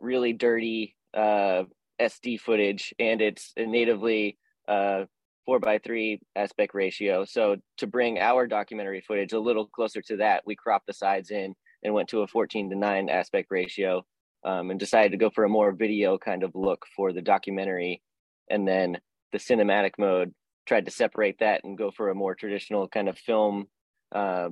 really 0.00 0.32
dirty 0.32 0.96
uh, 1.14 1.64
SD 2.00 2.40
footage, 2.40 2.94
and 2.98 3.20
it's 3.20 3.52
natively 3.56 4.38
uh, 4.68 5.04
four 5.44 5.58
by 5.58 5.78
three 5.78 6.20
aspect 6.34 6.74
ratio. 6.74 7.24
So 7.24 7.56
to 7.78 7.86
bring 7.86 8.18
our 8.18 8.46
documentary 8.46 9.00
footage 9.00 9.32
a 9.32 9.40
little 9.40 9.66
closer 9.66 10.02
to 10.02 10.16
that, 10.18 10.42
we 10.46 10.56
cropped 10.56 10.86
the 10.86 10.92
sides 10.92 11.30
in 11.30 11.54
and 11.82 11.94
went 11.94 12.08
to 12.08 12.22
a 12.22 12.26
14 12.26 12.70
to 12.70 12.76
9 12.76 13.08
aspect 13.08 13.48
ratio 13.50 14.04
um, 14.44 14.70
and 14.70 14.80
decided 14.80 15.12
to 15.12 15.18
go 15.18 15.30
for 15.30 15.44
a 15.44 15.48
more 15.48 15.72
video 15.72 16.18
kind 16.18 16.42
of 16.42 16.54
look 16.54 16.84
for 16.94 17.12
the 17.12 17.22
documentary. 17.22 18.02
And 18.50 18.66
then 18.66 18.98
the 19.32 19.38
cinematic 19.38 19.92
mode 19.98 20.34
tried 20.66 20.86
to 20.86 20.90
separate 20.90 21.38
that 21.38 21.62
and 21.64 21.78
go 21.78 21.90
for 21.90 22.10
a 22.10 22.14
more 22.14 22.34
traditional 22.34 22.88
kind 22.88 23.08
of 23.08 23.18
film 23.18 23.66
uh, 24.12 24.48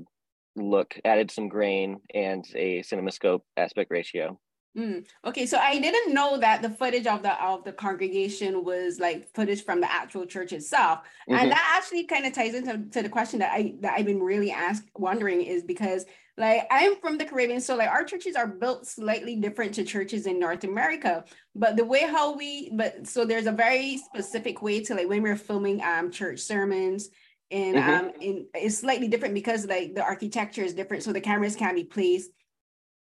look, 0.56 0.98
added 1.04 1.30
some 1.30 1.48
grain 1.48 2.00
and 2.14 2.44
a 2.54 2.82
cinemascope 2.82 3.40
aspect 3.56 3.90
ratio. 3.90 4.38
Mm. 4.76 5.06
Okay, 5.24 5.46
so 5.46 5.58
I 5.58 5.78
didn't 5.78 6.12
know 6.12 6.36
that 6.38 6.60
the 6.60 6.70
footage 6.70 7.06
of 7.06 7.22
the 7.22 7.40
of 7.42 7.62
the 7.64 7.72
congregation 7.72 8.64
was 8.64 8.98
like 8.98 9.28
footage 9.32 9.64
from 9.64 9.80
the 9.80 9.90
actual 9.90 10.26
church 10.26 10.52
itself, 10.52 11.00
mm-hmm. 11.28 11.34
and 11.34 11.52
that 11.52 11.76
actually 11.76 12.04
kind 12.04 12.26
of 12.26 12.32
ties 12.32 12.54
into 12.54 12.78
to 12.90 13.02
the 13.02 13.08
question 13.08 13.38
that 13.38 13.52
I 13.52 13.74
that 13.80 13.94
I've 13.96 14.06
been 14.06 14.22
really 14.22 14.50
asked 14.50 14.88
wondering 14.96 15.42
is 15.42 15.62
because 15.62 16.04
like 16.36 16.66
I'm 16.72 16.96
from 16.96 17.18
the 17.18 17.24
Caribbean, 17.24 17.60
so 17.60 17.76
like 17.76 17.88
our 17.88 18.02
churches 18.02 18.34
are 18.34 18.48
built 18.48 18.84
slightly 18.88 19.36
different 19.36 19.74
to 19.74 19.84
churches 19.84 20.26
in 20.26 20.40
North 20.40 20.64
America, 20.64 21.24
but 21.54 21.76
the 21.76 21.84
way 21.84 22.00
how 22.00 22.36
we 22.36 22.70
but 22.74 23.06
so 23.06 23.24
there's 23.24 23.46
a 23.46 23.52
very 23.52 23.98
specific 23.98 24.60
way 24.60 24.82
to 24.82 24.94
like 24.96 25.08
when 25.08 25.22
we're 25.22 25.36
filming 25.36 25.80
um 25.84 26.10
church 26.10 26.40
sermons 26.40 27.10
and 27.52 27.76
mm-hmm. 27.76 27.90
um 27.90 28.12
and 28.20 28.46
it's 28.54 28.78
slightly 28.78 29.06
different 29.06 29.34
because 29.34 29.66
like 29.66 29.94
the 29.94 30.02
architecture 30.02 30.64
is 30.64 30.74
different, 30.74 31.04
so 31.04 31.12
the 31.12 31.20
cameras 31.20 31.54
can 31.54 31.76
be 31.76 31.84
placed 31.84 32.30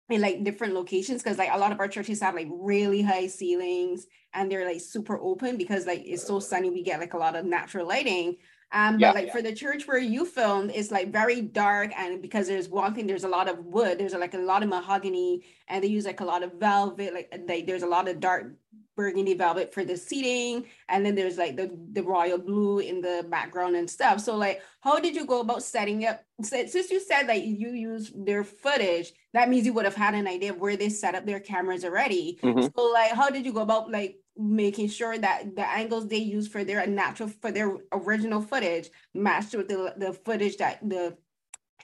in 0.08 0.20
like 0.20 0.42
different 0.42 0.74
locations 0.74 1.22
because 1.22 1.38
like 1.38 1.50
a 1.52 1.58
lot 1.58 1.72
of 1.72 1.80
our 1.80 1.88
churches 1.88 2.20
have 2.20 2.34
like 2.34 2.48
really 2.50 3.02
high 3.02 3.26
ceilings 3.26 4.06
and 4.34 4.50
they're 4.50 4.64
like 4.64 4.80
super 4.80 5.18
open 5.20 5.56
because 5.56 5.86
like 5.86 6.02
it's 6.04 6.26
so 6.26 6.40
sunny 6.40 6.70
we 6.70 6.82
get 6.82 7.00
like 7.00 7.14
a 7.14 7.18
lot 7.18 7.36
of 7.36 7.44
natural 7.44 7.86
lighting 7.86 8.36
um 8.72 8.98
yeah, 8.98 9.08
but 9.08 9.14
like 9.14 9.26
yeah. 9.26 9.32
for 9.32 9.42
the 9.42 9.54
church 9.54 9.86
where 9.86 9.98
you 9.98 10.24
filmed 10.24 10.70
it's 10.74 10.90
like 10.90 11.12
very 11.12 11.40
dark 11.40 11.90
and 11.96 12.22
because 12.22 12.46
there's 12.46 12.68
one 12.68 12.94
thing 12.94 13.06
there's 13.06 13.24
a 13.24 13.28
lot 13.28 13.48
of 13.48 13.58
wood 13.64 13.98
there's 13.98 14.14
like 14.14 14.34
a 14.34 14.38
lot 14.38 14.62
of 14.62 14.68
mahogany 14.68 15.42
and 15.68 15.84
they 15.84 15.88
use 15.88 16.06
like 16.06 16.20
a 16.20 16.24
lot 16.24 16.42
of 16.42 16.52
velvet 16.54 17.12
like, 17.12 17.42
like 17.46 17.66
there's 17.66 17.82
a 17.82 17.86
lot 17.86 18.08
of 18.08 18.20
dark 18.20 18.52
burgundy 18.98 19.34
velvet 19.34 19.72
for 19.72 19.84
the 19.84 19.96
seating 19.96 20.66
and 20.88 21.06
then 21.06 21.14
there's 21.14 21.38
like 21.38 21.54
the 21.56 21.70
the 21.92 22.02
royal 22.02 22.36
blue 22.36 22.80
in 22.80 23.00
the 23.00 23.24
background 23.30 23.76
and 23.76 23.88
stuff 23.88 24.18
so 24.18 24.34
like 24.36 24.60
how 24.80 24.98
did 24.98 25.14
you 25.14 25.24
go 25.24 25.40
about 25.40 25.62
setting 25.62 26.04
up 26.04 26.24
since 26.42 26.74
you 26.90 26.98
said 26.98 27.28
like 27.28 27.44
you 27.44 27.70
use 27.70 28.10
their 28.16 28.42
footage 28.42 29.12
that 29.34 29.48
means 29.48 29.64
you 29.64 29.72
would 29.72 29.84
have 29.84 29.94
had 29.94 30.16
an 30.16 30.26
idea 30.26 30.52
of 30.52 30.58
where 30.58 30.76
they 30.76 30.88
set 30.88 31.14
up 31.14 31.24
their 31.24 31.38
cameras 31.38 31.84
already 31.84 32.40
mm-hmm. 32.42 32.66
so 32.76 32.92
like 32.92 33.12
how 33.12 33.30
did 33.30 33.46
you 33.46 33.52
go 33.52 33.60
about 33.60 33.88
like 33.88 34.16
making 34.36 34.88
sure 34.88 35.16
that 35.16 35.54
the 35.54 35.68
angles 35.68 36.08
they 36.08 36.16
use 36.16 36.48
for 36.48 36.64
their 36.64 36.84
natural 36.84 37.28
for 37.28 37.52
their 37.52 37.76
original 37.92 38.42
footage 38.42 38.90
matched 39.14 39.54
with 39.54 39.68
the, 39.68 39.94
the 39.96 40.12
footage 40.12 40.56
that 40.56 40.80
the 40.88 41.16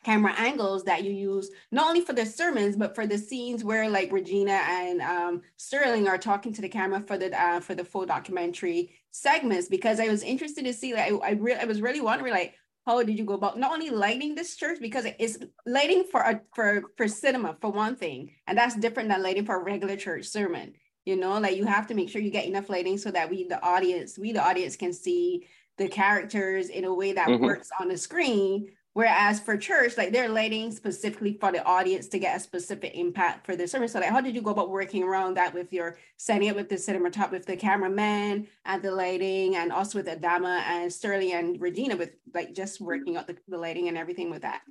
camera 0.04 0.34
angles 0.36 0.84
that 0.84 1.02
you 1.02 1.12
use 1.12 1.50
not 1.72 1.88
only 1.88 2.00
for 2.00 2.12
the 2.12 2.26
sermons 2.26 2.76
but 2.76 2.94
for 2.94 3.06
the 3.06 3.18
scenes 3.18 3.64
where 3.64 3.88
like 3.88 4.12
Regina 4.12 4.60
and 4.68 5.00
um, 5.00 5.42
Sterling 5.56 6.06
are 6.06 6.18
talking 6.18 6.52
to 6.52 6.62
the 6.62 6.68
camera 6.68 7.00
for 7.00 7.18
the 7.18 7.32
uh, 7.40 7.60
for 7.60 7.74
the 7.74 7.84
full 7.84 8.06
documentary 8.06 8.94
segments 9.10 9.68
because 9.68 9.98
I 9.98 10.08
was 10.08 10.22
interested 10.22 10.64
to 10.64 10.72
see 10.72 10.94
like 10.94 11.12
I 11.12 11.16
I, 11.16 11.30
re- 11.32 11.54
I 11.54 11.64
was 11.64 11.80
really 11.80 12.00
wondering 12.00 12.32
like 12.32 12.54
how 12.86 13.02
did 13.02 13.18
you 13.18 13.24
go 13.24 13.34
about 13.34 13.58
not 13.58 13.72
only 13.72 13.90
lighting 13.90 14.34
this 14.34 14.56
church 14.56 14.78
because 14.80 15.06
it's 15.18 15.38
lighting 15.66 16.04
for 16.10 16.20
a 16.20 16.40
for 16.54 16.82
for 16.96 17.08
cinema 17.08 17.56
for 17.60 17.70
one 17.70 17.96
thing 17.96 18.30
and 18.46 18.58
that's 18.58 18.76
different 18.76 19.08
than 19.08 19.22
lighting 19.22 19.46
for 19.46 19.56
a 19.56 19.64
regular 19.64 19.96
church 19.96 20.26
sermon 20.26 20.74
you 21.04 21.16
know 21.16 21.38
like 21.38 21.56
you 21.56 21.64
have 21.64 21.86
to 21.86 21.94
make 21.94 22.10
sure 22.10 22.20
you 22.20 22.30
get 22.30 22.46
enough 22.46 22.68
lighting 22.68 22.98
so 22.98 23.10
that 23.10 23.30
we 23.30 23.48
the 23.48 23.62
audience 23.62 24.18
we 24.18 24.32
the 24.32 24.44
audience 24.44 24.76
can 24.76 24.92
see 24.92 25.46
the 25.76 25.88
characters 25.88 26.68
in 26.68 26.84
a 26.84 26.94
way 26.94 27.12
that 27.12 27.28
mm-hmm. 27.28 27.44
works 27.44 27.70
on 27.80 27.88
the 27.88 27.96
screen 27.96 28.68
Whereas 28.94 29.40
for 29.40 29.56
church, 29.56 29.98
like 29.98 30.12
they're 30.12 30.28
lighting 30.28 30.70
specifically 30.70 31.36
for 31.40 31.50
the 31.50 31.64
audience 31.64 32.06
to 32.08 32.18
get 32.20 32.36
a 32.36 32.40
specific 32.40 32.94
impact 32.94 33.44
for 33.44 33.56
the 33.56 33.66
service. 33.66 33.92
So 33.92 33.98
like 33.98 34.08
how 34.08 34.20
did 34.20 34.36
you 34.36 34.40
go 34.40 34.52
about 34.52 34.70
working 34.70 35.02
around 35.02 35.34
that 35.34 35.52
with 35.52 35.72
your 35.72 35.98
setting 36.16 36.48
up 36.48 36.54
with 36.54 36.68
the 36.68 36.76
cinematographer, 36.76 37.32
with 37.32 37.46
the 37.46 37.56
cameraman 37.56 38.46
and 38.64 38.82
the 38.82 38.92
lighting 38.92 39.56
and 39.56 39.72
also 39.72 39.98
with 39.98 40.06
Adamma 40.06 40.62
and 40.62 40.92
Sterling 40.92 41.32
and 41.32 41.60
Regina 41.60 41.96
with 41.96 42.12
like 42.32 42.54
just 42.54 42.80
working 42.80 43.16
out 43.16 43.26
the, 43.26 43.36
the 43.48 43.58
lighting 43.58 43.88
and 43.88 43.98
everything 43.98 44.30
with 44.30 44.42
that? 44.42 44.62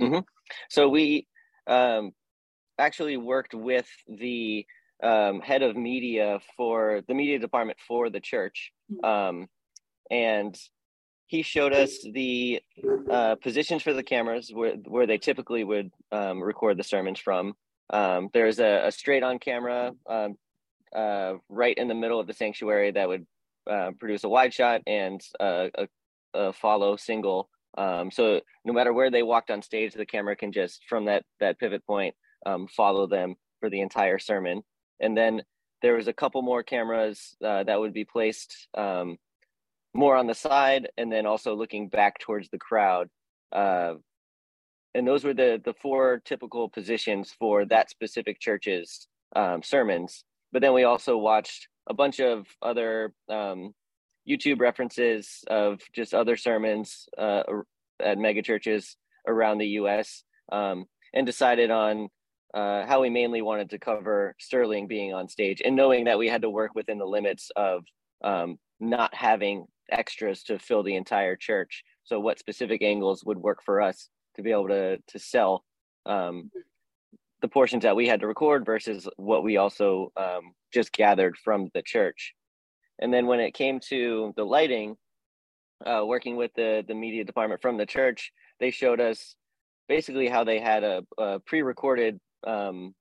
Mm-hmm. 0.00 0.20
So 0.70 0.88
we 0.88 1.26
um, 1.66 2.12
actually 2.78 3.18
worked 3.18 3.52
with 3.52 3.88
the 4.08 4.64
um, 5.02 5.40
head 5.40 5.62
of 5.62 5.76
media 5.76 6.40
for 6.56 7.02
the 7.06 7.12
media 7.12 7.38
department 7.38 7.78
for 7.86 8.08
the 8.08 8.20
church. 8.20 8.72
Mm-hmm. 8.90 9.04
Um, 9.04 9.46
and 10.10 10.58
he 11.28 11.42
showed 11.42 11.74
us 11.74 11.98
the 12.14 12.60
uh, 13.10 13.36
positions 13.36 13.82
for 13.82 13.92
the 13.92 14.02
cameras 14.02 14.50
where, 14.52 14.74
where 14.86 15.06
they 15.06 15.18
typically 15.18 15.62
would 15.62 15.90
um, 16.10 16.42
record 16.42 16.78
the 16.78 16.82
sermons 16.82 17.20
from. 17.20 17.52
Um, 17.90 18.30
there's 18.32 18.58
a, 18.58 18.86
a, 18.86 18.92
straight 18.92 19.22
on 19.22 19.38
camera 19.38 19.92
um, 20.08 20.36
uh, 20.94 21.34
right 21.50 21.76
in 21.76 21.86
the 21.86 21.94
middle 21.94 22.18
of 22.18 22.26
the 22.26 22.32
sanctuary 22.32 22.92
that 22.92 23.08
would 23.08 23.26
uh, 23.70 23.90
produce 23.98 24.24
a 24.24 24.28
wide 24.28 24.54
shot 24.54 24.80
and 24.86 25.20
a, 25.38 25.70
a, 26.34 26.52
follow 26.54 26.96
single. 26.96 27.50
Um, 27.76 28.10
so 28.10 28.40
no 28.64 28.72
matter 28.72 28.94
where 28.94 29.10
they 29.10 29.22
walked 29.22 29.50
on 29.50 29.60
stage, 29.60 29.92
the 29.92 30.06
camera 30.06 30.34
can 30.34 30.52
just 30.52 30.82
from 30.88 31.04
that 31.06 31.24
that 31.40 31.58
pivot 31.58 31.86
point 31.86 32.14
um, 32.46 32.66
follow 32.68 33.06
them 33.06 33.36
for 33.60 33.68
the 33.68 33.80
entire 33.80 34.18
sermon. 34.18 34.62
And 35.00 35.16
then 35.16 35.42
there 35.82 35.94
was 35.94 36.08
a 36.08 36.12
couple 36.12 36.42
more 36.42 36.62
cameras 36.62 37.36
uh, 37.44 37.64
that 37.64 37.78
would 37.78 37.92
be 37.92 38.04
placed 38.04 38.68
um, 38.76 39.18
more 39.98 40.14
on 40.14 40.28
the 40.28 40.34
side 40.34 40.88
and 40.96 41.10
then 41.10 41.26
also 41.26 41.56
looking 41.56 41.88
back 41.88 42.20
towards 42.20 42.48
the 42.50 42.58
crowd. 42.58 43.08
Uh, 43.52 43.94
and 44.94 45.06
those 45.06 45.24
were 45.24 45.34
the 45.34 45.60
the 45.64 45.74
four 45.82 46.22
typical 46.24 46.68
positions 46.68 47.34
for 47.36 47.64
that 47.66 47.90
specific 47.90 48.40
church's 48.40 49.08
um, 49.34 49.62
sermons. 49.62 50.24
But 50.52 50.62
then 50.62 50.72
we 50.72 50.84
also 50.84 51.18
watched 51.18 51.68
a 51.88 51.94
bunch 51.94 52.20
of 52.20 52.46
other 52.62 53.12
um, 53.28 53.74
YouTube 54.26 54.60
references 54.60 55.44
of 55.48 55.80
just 55.92 56.14
other 56.14 56.36
sermons 56.36 57.08
uh, 57.18 57.42
at 58.00 58.18
mega 58.18 58.42
churches 58.42 58.96
around 59.26 59.58
the 59.58 59.74
U.S. 59.80 60.22
Um, 60.52 60.86
and 61.12 61.26
decided 61.26 61.70
on 61.70 62.08
uh, 62.54 62.86
how 62.86 63.02
we 63.02 63.10
mainly 63.10 63.42
wanted 63.42 63.70
to 63.70 63.78
cover 63.78 64.34
Sterling 64.38 64.86
being 64.86 65.12
on 65.12 65.28
stage, 65.28 65.60
and 65.64 65.74
knowing 65.74 66.04
that 66.04 66.18
we 66.18 66.28
had 66.28 66.42
to 66.42 66.50
work 66.50 66.74
within 66.74 66.98
the 66.98 67.04
limits 67.04 67.50
of 67.56 67.82
um, 68.22 68.58
not 68.80 69.14
having 69.14 69.66
extras 69.90 70.42
to 70.44 70.58
fill 70.58 70.82
the 70.82 70.96
entire 70.96 71.36
church. 71.36 71.84
So 72.04 72.20
what 72.20 72.38
specific 72.38 72.82
angles 72.82 73.24
would 73.24 73.38
work 73.38 73.62
for 73.64 73.80
us 73.80 74.08
to 74.36 74.42
be 74.42 74.50
able 74.50 74.68
to 74.68 74.98
to 74.98 75.18
sell 75.18 75.64
um, 76.06 76.50
the 77.40 77.48
portions 77.48 77.82
that 77.82 77.96
we 77.96 78.08
had 78.08 78.20
to 78.20 78.26
record 78.26 78.64
versus 78.64 79.08
what 79.16 79.44
we 79.44 79.56
also 79.56 80.12
um, 80.16 80.52
just 80.72 80.92
gathered 80.92 81.36
from 81.36 81.68
the 81.74 81.82
church. 81.82 82.34
And 82.98 83.12
then 83.12 83.26
when 83.26 83.40
it 83.40 83.54
came 83.54 83.78
to 83.88 84.32
the 84.36 84.44
lighting, 84.44 84.96
uh, 85.86 86.02
working 86.04 86.36
with 86.36 86.52
the 86.54 86.84
the 86.86 86.94
media 86.94 87.24
department 87.24 87.62
from 87.62 87.76
the 87.76 87.86
church, 87.86 88.32
they 88.60 88.70
showed 88.70 89.00
us 89.00 89.36
basically 89.88 90.28
how 90.28 90.44
they 90.44 90.60
had 90.60 90.84
a, 90.84 91.02
a 91.16 91.40
pre-recorded 91.40 92.20
um, 92.46 92.94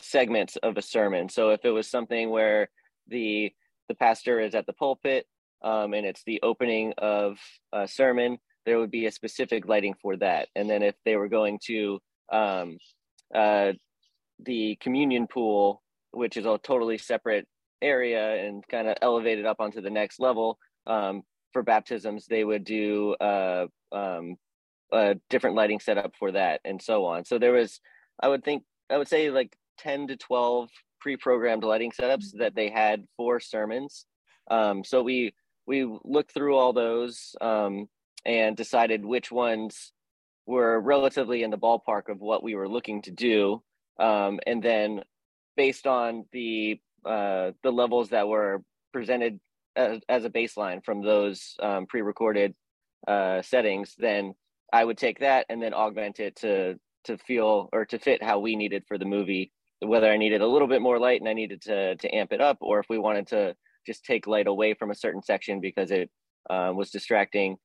segments 0.00 0.56
of 0.56 0.76
a 0.76 0.82
sermon. 0.82 1.28
So 1.28 1.50
if 1.50 1.64
it 1.64 1.70
was 1.70 1.88
something 1.88 2.30
where 2.30 2.68
the 3.08 3.52
the 3.88 3.94
pastor 3.94 4.40
is 4.40 4.54
at 4.54 4.66
the 4.66 4.72
pulpit 4.72 5.26
um, 5.62 5.94
and 5.94 6.06
it's 6.06 6.22
the 6.24 6.40
opening 6.42 6.92
of 6.98 7.38
a 7.72 7.86
sermon, 7.86 8.38
there 8.66 8.78
would 8.78 8.90
be 8.90 9.06
a 9.06 9.12
specific 9.12 9.66
lighting 9.66 9.94
for 10.00 10.16
that. 10.16 10.48
And 10.54 10.68
then 10.68 10.82
if 10.82 10.94
they 11.04 11.16
were 11.16 11.28
going 11.28 11.58
to 11.66 12.00
um, 12.32 12.78
uh, 13.34 13.72
the 14.44 14.76
communion 14.80 15.26
pool, 15.26 15.82
which 16.12 16.36
is 16.36 16.46
a 16.46 16.58
totally 16.62 16.98
separate 16.98 17.46
area 17.80 18.44
and 18.44 18.66
kind 18.68 18.88
of 18.88 18.96
elevated 19.02 19.46
up 19.46 19.56
onto 19.60 19.80
the 19.80 19.90
next 19.90 20.20
level 20.20 20.58
um, 20.86 21.22
for 21.52 21.62
baptisms, 21.62 22.26
they 22.26 22.44
would 22.44 22.64
do 22.64 23.14
uh, 23.14 23.66
um, 23.92 24.36
a 24.92 25.16
different 25.30 25.56
lighting 25.56 25.80
setup 25.80 26.12
for 26.18 26.32
that 26.32 26.60
and 26.64 26.80
so 26.80 27.04
on. 27.04 27.24
So 27.24 27.38
there 27.38 27.52
was, 27.52 27.80
I 28.20 28.28
would 28.28 28.44
think, 28.44 28.64
I 28.90 28.98
would 28.98 29.08
say 29.08 29.30
like 29.30 29.56
10 29.78 30.08
to 30.08 30.16
12 30.16 30.68
pre-programmed 31.02 31.64
lighting 31.64 31.90
setups 31.90 32.26
that 32.38 32.54
they 32.54 32.70
had 32.70 33.04
for 33.16 33.40
sermons. 33.40 34.06
Um, 34.50 34.84
so 34.84 35.02
we 35.02 35.34
we 35.66 35.84
looked 36.04 36.32
through 36.32 36.56
all 36.56 36.72
those 36.72 37.34
um, 37.40 37.88
and 38.24 38.56
decided 38.56 39.04
which 39.04 39.30
ones 39.30 39.92
were 40.46 40.80
relatively 40.80 41.42
in 41.42 41.50
the 41.50 41.58
ballpark 41.58 42.08
of 42.08 42.20
what 42.20 42.42
we 42.42 42.54
were 42.54 42.68
looking 42.68 43.02
to 43.02 43.10
do, 43.10 43.62
um, 43.98 44.38
and 44.46 44.62
then 44.62 45.02
based 45.56 45.86
on 45.86 46.24
the 46.32 46.80
uh, 47.04 47.50
the 47.62 47.70
levels 47.70 48.10
that 48.10 48.28
were 48.28 48.62
presented 48.92 49.40
as, 49.74 50.00
as 50.08 50.24
a 50.24 50.30
baseline 50.30 50.84
from 50.84 51.02
those 51.02 51.56
um, 51.60 51.86
pre-recorded 51.86 52.54
uh, 53.08 53.42
settings, 53.42 53.94
then 53.98 54.34
I 54.72 54.84
would 54.84 54.98
take 54.98 55.18
that 55.20 55.46
and 55.48 55.60
then 55.60 55.74
augment 55.74 56.20
it 56.20 56.36
to 56.36 56.78
to 57.04 57.18
feel 57.18 57.68
or 57.72 57.84
to 57.86 57.98
fit 57.98 58.22
how 58.22 58.38
we 58.38 58.54
needed 58.54 58.84
for 58.86 58.98
the 58.98 59.04
movie 59.04 59.50
whether 59.84 60.10
I 60.10 60.16
needed 60.16 60.40
a 60.40 60.46
little 60.46 60.68
bit 60.68 60.82
more 60.82 60.98
light 60.98 61.20
and 61.20 61.28
I 61.28 61.32
needed 61.32 61.62
to 61.62 61.96
to 61.96 62.14
amp 62.14 62.32
it 62.32 62.40
up, 62.40 62.58
or 62.60 62.78
if 62.80 62.86
we 62.88 62.98
wanted 62.98 63.26
to 63.28 63.54
just 63.86 64.04
take 64.04 64.26
light 64.26 64.46
away 64.46 64.74
from 64.74 64.90
a 64.90 64.94
certain 64.94 65.22
section 65.22 65.60
because 65.60 65.90
it 65.90 66.10
uh, 66.48 66.72
was 66.74 66.90
distracting, 66.90 67.56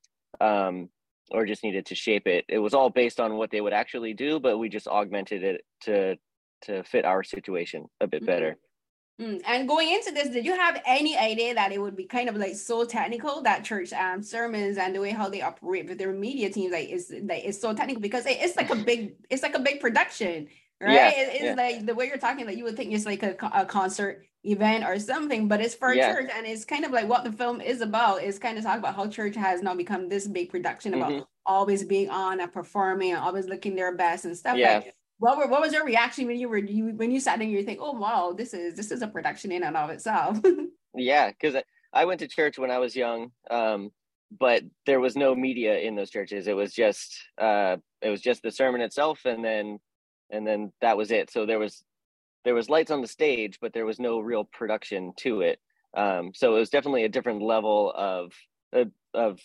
um, 0.42 0.90
or 1.32 1.46
just 1.46 1.64
needed 1.64 1.86
to 1.88 1.96
shape 1.96 2.28
it. 2.28 2.46
It 2.50 2.60
was 2.60 2.74
all 2.74 2.90
based 2.90 3.20
on 3.20 3.38
what 3.38 3.52
they 3.52 3.62
would 3.62 3.74
actually 3.74 4.14
do, 4.14 4.40
but 4.40 4.58
we 4.58 4.70
just 4.70 4.88
augmented 4.88 5.44
it 5.44 5.62
to 5.82 6.18
to 6.64 6.84
fit 6.84 7.06
our 7.06 7.24
situation 7.24 7.86
a 8.02 8.08
bit 8.08 8.26
better. 8.26 8.52
Mm-hmm. 8.52 8.58
Mm. 9.20 9.42
And 9.48 9.68
going 9.68 9.92
into 9.92 10.12
this, 10.12 10.30
did 10.30 10.46
you 10.46 10.56
have 10.56 10.80
any 10.86 11.18
idea 11.18 11.56
that 11.56 11.72
it 11.72 11.82
would 11.82 11.96
be 11.96 12.06
kind 12.06 12.30
of 12.30 12.36
like 12.36 12.56
so 12.56 12.86
technical 12.86 13.42
that 13.42 13.64
church 13.64 13.92
um, 13.92 14.22
sermons 14.22 14.78
and 14.78 14.96
the 14.96 15.02
way 15.02 15.10
how 15.10 15.28
they 15.28 15.42
operate 15.42 15.88
with 15.88 15.98
their 15.98 16.14
media 16.14 16.52
teams 16.52 16.72
like 16.72 16.90
is 16.90 17.12
like 17.24 17.44
it's 17.44 17.60
so 17.60 17.74
technical 17.74 18.02
because 18.02 18.26
it's 18.28 18.56
like 18.56 18.70
a 18.70 18.76
big 18.76 19.16
it's 19.30 19.42
like 19.42 19.56
a 19.56 19.60
big 19.60 19.80
production, 19.80 20.48
right? 20.82 20.94
Yeah, 20.94 21.10
it, 21.10 21.30
it's 21.34 21.44
yeah. 21.44 21.54
like 21.54 21.86
the 21.86 21.96
way 21.96 22.08
you're 22.08 22.18
talking 22.18 22.46
like 22.46 22.58
you 22.58 22.64
would 22.64 22.76
think 22.76 22.94
it's 22.94 23.06
like 23.06 23.24
a, 23.24 23.36
a 23.54 23.66
concert 23.66 24.26
event 24.44 24.86
or 24.86 25.00
something, 25.00 25.48
but 25.48 25.62
it's 25.62 25.76
for 25.76 25.94
yeah. 25.94 26.14
church 26.14 26.30
and 26.34 26.46
it's 26.46 26.66
kind 26.66 26.86
of 26.86 26.92
like 26.92 27.08
what 27.08 27.24
the 27.24 27.32
film 27.32 27.62
is 27.62 27.82
about. 27.82 28.24
Is 28.24 28.40
kind 28.40 28.58
of 28.58 28.64
talk 28.64 28.80
about 28.80 28.96
how 28.96 29.08
church 29.08 29.36
has 29.36 29.62
now 29.62 29.76
become 29.76 30.10
this 30.10 30.28
big 30.28 30.50
production 30.50 30.94
about 30.94 31.12
mm-hmm. 31.12 31.24
always 31.46 31.84
being 31.84 32.10
on 32.10 32.40
and 32.40 32.52
performing 32.52 33.12
and 33.12 33.20
always 33.20 33.48
looking 33.48 33.76
their 33.76 33.96
best 33.96 34.26
and 34.26 34.38
stuff. 34.38 34.58
Yeah. 34.58 34.76
Like, 34.76 34.96
what 35.20 35.38
were 35.38 35.48
what 35.48 35.62
was 35.62 35.74
your 35.74 35.86
reaction 35.86 36.28
when 36.28 36.38
you 36.38 36.48
were 36.48 36.58
you 36.58 36.90
when 36.96 37.12
you 37.12 37.20
sat 37.20 37.42
and 37.42 37.52
you 37.52 37.64
think, 37.64 37.80
oh 37.82 37.94
wow, 37.94 38.34
this 38.38 38.54
is 38.54 38.76
this 38.76 38.92
is 38.92 39.02
a 39.02 39.08
production 39.08 39.52
in 39.52 39.64
and 39.64 39.76
of 39.76 39.90
itself. 39.90 40.40
yeah, 40.96 41.30
because 41.30 41.62
I 41.94 42.06
went 42.06 42.20
to 42.20 42.28
church 42.28 42.60
when 42.60 42.72
I 42.72 42.78
was 42.78 42.96
young, 42.96 43.32
um, 43.50 43.90
but 44.40 44.64
there 44.86 45.00
was 45.00 45.16
no 45.16 45.34
media 45.34 45.80
in 45.80 45.96
those 45.96 46.12
churches. 46.12 46.48
It 46.48 46.56
was 46.56 46.74
just 46.74 47.18
uh, 47.40 47.78
it 48.02 48.10
was 48.10 48.22
just 48.22 48.44
the 48.44 48.52
sermon 48.52 48.82
itself, 48.82 49.22
and 49.26 49.44
then 49.44 49.80
and 50.30 50.46
then 50.46 50.72
that 50.82 50.98
was 50.98 51.12
it. 51.12 51.32
So 51.32 51.46
there 51.46 51.60
was 51.60 51.84
there 52.44 52.56
was 52.56 52.70
lights 52.70 52.92
on 52.92 53.02
the 53.02 53.08
stage, 53.08 53.60
but 53.62 53.74
there 53.74 53.86
was 53.86 54.00
no 54.00 54.20
real 54.20 54.44
production 54.44 55.14
to 55.18 55.42
it. 55.42 55.60
Um, 55.96 56.32
so 56.34 56.56
it 56.56 56.60
was 56.60 56.70
definitely 56.70 57.04
a 57.04 57.10
different 57.10 57.42
level 57.42 57.94
of 57.96 58.32
of, 58.74 58.92
of 59.14 59.40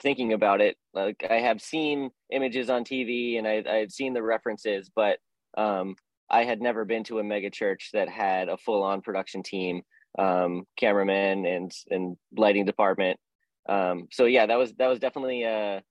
thinking 0.00 0.32
about 0.32 0.60
it 0.60 0.76
like 0.92 1.24
i 1.30 1.36
have 1.36 1.60
seen 1.60 2.10
images 2.30 2.68
on 2.68 2.84
tv 2.84 3.38
and 3.38 3.46
i 3.46 3.62
i 3.68 3.76
had 3.76 3.92
seen 3.92 4.12
the 4.12 4.22
references 4.22 4.90
but 4.94 5.18
um 5.56 5.96
i 6.30 6.44
had 6.44 6.60
never 6.60 6.84
been 6.84 7.04
to 7.04 7.18
a 7.18 7.24
mega 7.24 7.50
church 7.50 7.90
that 7.92 8.08
had 8.08 8.48
a 8.48 8.56
full 8.56 8.82
on 8.82 9.00
production 9.00 9.42
team 9.42 9.82
um 10.18 10.64
cameraman 10.76 11.46
and 11.46 11.72
and 11.90 12.16
lighting 12.36 12.66
department 12.66 13.18
um 13.68 14.06
so 14.12 14.26
yeah 14.26 14.46
that 14.46 14.58
was 14.58 14.74
that 14.74 14.88
was 14.88 14.98
definitely 14.98 15.44
a, 15.44 15.82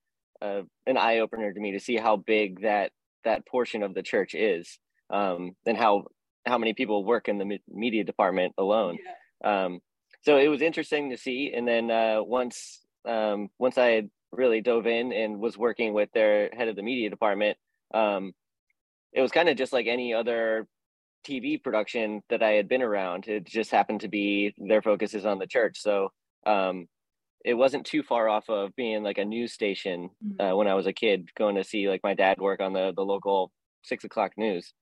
a 0.42 0.62
an 0.86 0.98
eye 0.98 1.20
opener 1.20 1.52
to 1.52 1.60
me 1.60 1.72
to 1.72 1.80
see 1.80 1.96
how 1.96 2.16
big 2.16 2.62
that 2.62 2.92
that 3.24 3.46
portion 3.46 3.84
of 3.84 3.94
the 3.94 4.04
church 4.04 4.34
is 4.34 4.80
um 5.12 5.52
and 5.66 5.78
how 5.78 6.06
how 6.46 6.58
many 6.58 6.74
people 6.74 7.04
work 7.04 7.28
in 7.28 7.38
the 7.38 7.60
media 7.68 8.04
department 8.04 8.54
alone 8.58 8.98
yeah. 9.44 9.66
um 9.66 9.80
so 10.22 10.38
it 10.38 10.48
was 10.48 10.62
interesting 10.62 11.10
to 11.10 11.18
see 11.18 11.54
and 11.56 11.68
then 11.68 11.92
uh 11.92 12.22
once 12.22 12.82
um, 13.08 13.50
once 13.58 13.78
I 13.78 13.88
had 13.88 14.10
really 14.32 14.62
dove 14.62 14.86
in 14.86 15.14
and 15.14 15.40
was 15.40 15.58
working 15.58 15.94
with 15.94 16.10
their 16.14 16.50
head 16.54 16.68
of 16.68 16.76
the 16.76 16.84
media 16.84 17.10
department, 17.10 17.58
um, 17.94 18.34
it 19.14 19.22
was 19.22 19.32
kind 19.32 19.50
of 19.50 19.58
just 19.58 19.74
like 19.74 19.88
any 19.88 20.14
other 20.14 20.68
TV 21.26 21.62
production 21.62 22.22
that 22.30 22.44
I 22.44 22.52
had 22.52 22.68
been 22.68 22.82
around. 22.82 23.28
It 23.28 23.46
just 23.46 23.72
happened 23.72 24.02
to 24.02 24.08
be 24.08 24.54
their 24.58 24.82
focus 24.82 25.14
is 25.14 25.26
on 25.26 25.40
the 25.40 25.48
church. 25.48 25.80
So 25.82 26.10
um, 26.46 26.88
it 27.46 27.53
wasn't 27.53 27.86
too 27.86 28.03
far 28.03 28.29
off 28.29 28.50
of 28.50 28.75
being 28.75 29.03
like 29.03 29.17
a 29.17 29.25
news 29.25 29.53
station 29.53 30.10
mm-hmm. 30.25 30.41
uh, 30.41 30.56
when 30.56 30.67
I 30.67 30.74
was 30.74 30.88
a 30.88 30.94
kid, 30.94 31.29
going 31.38 31.56
to 31.56 31.63
see 31.63 31.89
like 31.89 32.01
my 32.03 32.13
dad 32.13 32.39
work 32.39 32.60
on 32.62 32.74
the 32.74 32.94
the 32.96 33.03
local 33.03 33.51
six 33.84 34.03
o'clock 34.03 34.32
news. 34.38 34.74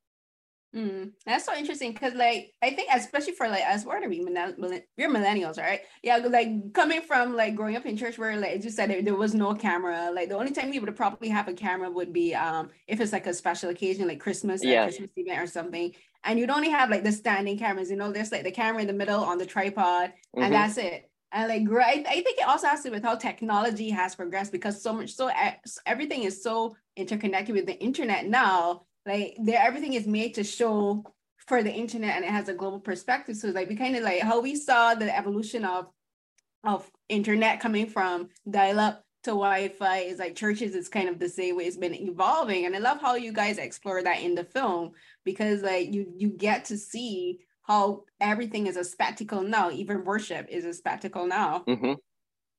Mm, 0.75 1.11
that's 1.25 1.45
so 1.45 1.55
interesting 1.55 1.93
because, 1.93 2.13
like, 2.15 2.51
I 2.61 2.71
think 2.71 2.89
especially 2.93 3.31
for 3.31 3.47
like 3.47 3.63
us, 3.63 3.85
we're 3.85 4.05
we 4.09 4.19
we're 4.19 5.09
millennials, 5.09 5.57
right? 5.57 5.81
Yeah, 6.03 6.17
like 6.17 6.73
coming 6.73 7.01
from 7.01 7.33
like 7.33 7.55
growing 7.55 7.77
up 7.77 7.85
in 7.85 7.95
church 7.95 8.17
where, 8.17 8.35
like, 8.35 8.57
as 8.57 8.65
you 8.65 8.71
said, 8.71 8.89
there, 8.89 9.01
there 9.01 9.15
was 9.15 9.33
no 9.33 9.53
camera. 9.53 10.11
Like, 10.13 10.27
the 10.27 10.35
only 10.35 10.51
time 10.51 10.71
we 10.71 10.79
would 10.79 10.93
probably 10.95 11.29
have 11.29 11.47
a 11.47 11.53
camera 11.53 11.89
would 11.89 12.11
be 12.11 12.35
um 12.35 12.71
if 12.87 12.99
it's 12.99 13.13
like 13.13 13.25
a 13.25 13.33
special 13.33 13.69
occasion, 13.69 14.07
like 14.07 14.19
Christmas, 14.19 14.61
yeah. 14.63 14.83
Christmas 14.83 15.11
event 15.15 15.41
or 15.41 15.47
something. 15.47 15.93
And 16.25 16.37
you'd 16.39 16.49
only 16.49 16.69
have 16.71 16.89
like 16.89 17.05
the 17.05 17.11
standing 17.13 17.57
cameras, 17.57 17.89
you 17.89 17.95
know, 17.95 18.11
there's 18.11 18.33
like 18.33 18.43
the 18.43 18.51
camera 18.51 18.81
in 18.81 18.87
the 18.87 18.93
middle 18.93 19.23
on 19.23 19.37
the 19.37 19.45
tripod, 19.45 20.09
mm-hmm. 20.09 20.43
and 20.43 20.53
that's 20.53 20.77
it. 20.77 21.09
And 21.31 21.49
like, 21.49 21.69
right, 21.69 22.05
I 22.07 22.21
think 22.21 22.39
it 22.39 22.47
also 22.47 22.67
has 22.67 22.81
to 22.83 22.89
do 22.89 22.93
with 22.93 23.03
how 23.03 23.15
technology 23.15 23.89
has 23.89 24.15
progressed 24.15 24.51
because 24.51 24.81
so 24.81 24.93
much, 24.93 25.13
so 25.13 25.29
everything 25.85 26.23
is 26.23 26.41
so 26.41 26.75
interconnected 26.95 27.55
with 27.55 27.65
the 27.65 27.77
internet 27.79 28.25
now. 28.25 28.83
Like 29.05 29.35
there 29.43 29.61
everything 29.61 29.93
is 29.93 30.07
made 30.07 30.35
to 30.35 30.43
show 30.43 31.03
for 31.47 31.61
the 31.61 31.71
internet 31.71 32.15
and 32.15 32.25
it 32.25 32.31
has 32.31 32.49
a 32.49 32.53
global 32.53 32.79
perspective. 32.79 33.35
So 33.35 33.49
like 33.49 33.69
we 33.69 33.75
kind 33.75 33.95
of 33.95 34.03
like 34.03 34.21
how 34.21 34.41
we 34.41 34.55
saw 34.55 34.95
the 34.95 35.15
evolution 35.15 35.65
of 35.65 35.87
of 36.63 36.89
internet 37.09 37.59
coming 37.59 37.85
from 37.85 38.29
dial-up 38.49 39.03
to 39.23 39.31
wi-fi 39.31 39.97
is 39.97 40.17
like 40.19 40.35
churches 40.35 40.73
is 40.73 40.89
kind 40.89 41.09
of 41.09 41.19
the 41.19 41.29
same 41.29 41.55
way 41.55 41.65
it's 41.65 41.77
been 41.77 41.93
evolving. 41.93 42.65
And 42.65 42.75
i 42.75 42.79
love 42.79 43.01
how 43.01 43.15
you 43.15 43.33
guys 43.33 43.57
explore 43.57 44.01
that 44.01 44.21
in 44.21 44.35
the 44.35 44.43
film 44.43 44.91
because 45.23 45.61
like 45.61 45.93
you 45.93 46.13
you 46.17 46.29
get 46.29 46.65
to 46.65 46.77
see 46.77 47.39
how 47.67 48.03
everything 48.19 48.67
is 48.67 48.77
a 48.77 48.83
spectacle 48.83 49.41
now. 49.41 49.71
Even 49.71 50.03
worship 50.03 50.47
is 50.49 50.65
a 50.65 50.73
spectacle 50.73 51.27
now. 51.27 51.63
Mm-hmm. 51.67 51.93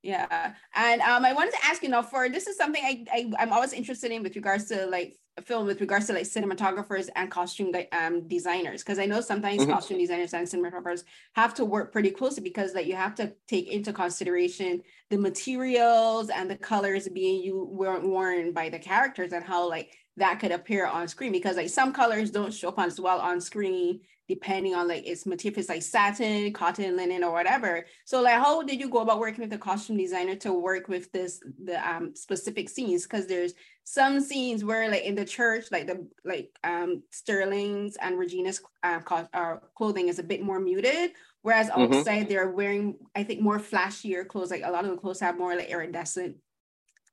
yeah. 0.02 0.54
And 0.74 1.00
um 1.02 1.24
i 1.24 1.32
wanted 1.32 1.52
to 1.52 1.64
ask 1.64 1.82
you 1.82 1.88
now 1.88 2.02
for 2.02 2.28
this 2.28 2.46
is 2.46 2.56
something 2.56 2.82
I, 2.84 3.04
I 3.12 3.32
i'm 3.38 3.52
always 3.52 3.72
interested 3.72 4.10
in 4.10 4.22
with 4.22 4.36
regards 4.36 4.66
to 4.66 4.86
like 4.86 5.16
film 5.44 5.66
with 5.66 5.80
regards 5.82 6.06
to 6.06 6.14
like 6.14 6.24
cinematographers 6.24 7.10
and 7.14 7.30
costume 7.30 7.70
um, 7.92 8.26
designers. 8.26 8.82
Because 8.82 8.98
i 8.98 9.06
know 9.06 9.20
sometimes 9.20 9.62
mm-hmm. 9.62 9.72
costume 9.72 9.98
designers 9.98 10.34
and 10.34 10.46
cinematographers 10.46 11.02
have 11.34 11.54
to 11.54 11.64
work 11.64 11.92
pretty 11.92 12.10
closely 12.10 12.42
because 12.42 12.74
like 12.74 12.86
you 12.86 12.96
have 12.96 13.14
to 13.16 13.32
take 13.46 13.68
into 13.68 13.92
consideration 13.92 14.82
the 15.10 15.18
materials 15.18 16.30
and 16.30 16.50
the 16.50 16.56
colors 16.56 17.08
being 17.08 17.42
you 17.42 17.68
worn 17.70 18.52
by 18.52 18.68
the 18.68 18.78
characters 18.78 19.32
and 19.32 19.44
how 19.44 19.68
like 19.68 19.92
that 20.16 20.40
could 20.40 20.52
appear 20.52 20.86
on 20.86 21.08
screen. 21.08 21.32
Because 21.32 21.56
like 21.56 21.68
some 21.68 21.92
colors 21.92 22.30
don't 22.30 22.52
show 22.52 22.68
up 22.68 22.78
as 22.78 23.00
well 23.00 23.20
on 23.20 23.40
screen 23.40 24.00
depending 24.28 24.74
on 24.74 24.88
like 24.88 25.06
its 25.06 25.26
material, 25.26 25.60
it's 25.60 25.68
like 25.68 25.82
satin, 25.82 26.52
cotton, 26.52 26.96
linen, 26.96 27.22
or 27.22 27.32
whatever. 27.32 27.86
So 28.04 28.22
like, 28.22 28.34
how 28.34 28.62
did 28.62 28.80
you 28.80 28.88
go 28.88 28.98
about 28.98 29.20
working 29.20 29.42
with 29.42 29.50
the 29.50 29.58
costume 29.58 29.96
designer 29.96 30.34
to 30.36 30.52
work 30.52 30.88
with 30.88 31.12
this 31.12 31.40
the 31.64 31.76
um 31.88 32.14
specific 32.14 32.68
scenes? 32.68 33.04
Because 33.04 33.26
there's 33.26 33.54
some 33.84 34.20
scenes 34.20 34.64
where 34.64 34.90
like 34.90 35.04
in 35.04 35.14
the 35.14 35.24
church, 35.24 35.66
like 35.70 35.86
the 35.86 36.06
like 36.24 36.50
um 36.64 37.02
Sterling's 37.10 37.96
and 37.96 38.18
Regina's 38.18 38.60
uh, 38.82 39.00
co- 39.00 39.28
uh, 39.32 39.56
clothing 39.74 40.08
is 40.08 40.18
a 40.18 40.24
bit 40.24 40.42
more 40.42 40.58
muted, 40.58 41.12
whereas 41.42 41.70
mm-hmm. 41.70 41.92
outside 41.94 42.28
they're 42.28 42.50
wearing 42.50 42.96
I 43.14 43.22
think 43.22 43.40
more 43.40 43.58
flashier 43.58 44.26
clothes. 44.26 44.50
Like 44.50 44.62
a 44.64 44.70
lot 44.70 44.84
of 44.84 44.90
the 44.90 44.96
clothes 44.96 45.20
have 45.20 45.38
more 45.38 45.54
like 45.54 45.70
iridescent 45.70 46.36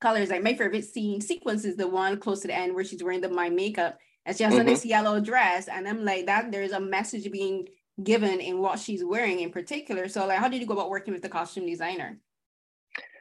colors. 0.02 0.30
Like 0.30 0.43
my 0.43 0.56
favorite 0.56 0.86
scene 0.86 1.21
sequence 1.21 1.63
is 1.63 1.78
the 1.78 1.88
one 1.88 2.19
close 2.19 2.41
to 2.41 2.47
the 2.47 2.56
end 2.56 2.73
where 2.73 2.84
she's 2.84 3.04
wearing 3.04 3.21
the 3.21 3.30
my 3.30 3.49
makeup 3.49 3.99
and 4.26 4.36
she 4.36 4.44
has 4.44 4.54
mm-hmm. 4.54 4.62
on 4.62 4.66
this 4.66 4.86
yellow 4.86 5.20
dress, 5.20 5.68
and 5.68 5.88
I'm 5.88 6.04
like 6.06 6.26
that. 6.28 6.52
There's 6.52 6.72
a 6.72 6.80
message 6.80 7.32
being 7.32 7.68
given 8.02 8.40
in 8.40 8.60
what 8.60 8.80
she's 8.80 9.04
wearing 9.04 9.40
in 9.40 9.52
particular. 9.52 10.08
So 10.08 10.26
like, 10.26 10.40
how 10.40 10.48
did 10.48 10.62
you 10.62 10.68
go 10.68 10.74
about 10.74 10.90
working 10.90 11.14
with 11.14 11.22
the 11.22 11.30
costume 11.30 11.66
designer? 11.66 12.20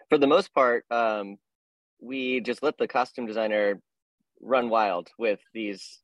For 0.08 0.18
the 0.18 0.26
most 0.26 0.54
part, 0.54 0.84
um, 0.90 1.36
we 2.00 2.40
just 2.40 2.62
let 2.62 2.78
the 2.78 2.88
costume 2.88 3.26
designer 3.26 3.80
run 4.40 4.68
wild 4.68 5.08
with 5.18 5.40
these 5.54 6.00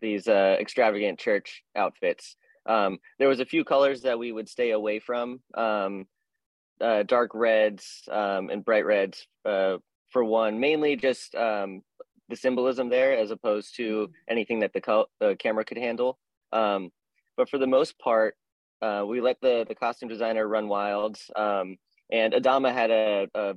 these 0.00 0.26
uh, 0.28 0.56
extravagant 0.58 1.18
church 1.18 1.62
outfits. 1.76 2.36
Um, 2.64 2.98
there 3.18 3.28
was 3.28 3.40
a 3.40 3.44
few 3.44 3.64
colors 3.64 4.02
that 4.02 4.18
we 4.18 4.32
would 4.32 4.48
stay 4.48 4.70
away 4.70 5.00
from, 5.00 5.40
um, 5.54 6.06
uh, 6.80 7.02
dark 7.02 7.32
reds 7.34 8.02
um, 8.10 8.48
and 8.50 8.64
bright 8.64 8.86
reds 8.86 9.26
uh, 9.44 9.76
for 10.10 10.24
one, 10.24 10.60
mainly 10.60 10.96
just 10.96 11.34
um, 11.34 11.82
the 12.28 12.36
symbolism 12.36 12.88
there 12.88 13.16
as 13.16 13.30
opposed 13.30 13.76
to 13.76 14.06
mm-hmm. 14.06 14.12
anything 14.28 14.60
that 14.60 14.72
the, 14.72 14.80
co- 14.80 15.06
the 15.20 15.36
camera 15.38 15.64
could 15.64 15.78
handle. 15.78 16.18
Um, 16.52 16.90
but 17.36 17.48
for 17.48 17.58
the 17.58 17.66
most 17.66 17.98
part, 17.98 18.36
uh, 18.82 19.04
we 19.06 19.20
let 19.20 19.36
the 19.40 19.64
the 19.68 19.74
costume 19.74 20.08
designer 20.08 20.46
run 20.46 20.68
wild. 20.68 21.16
Um, 21.36 21.76
and 22.10 22.34
Adamma 22.34 22.72
had 22.72 22.90
a, 22.90 23.28
a, 23.34 23.54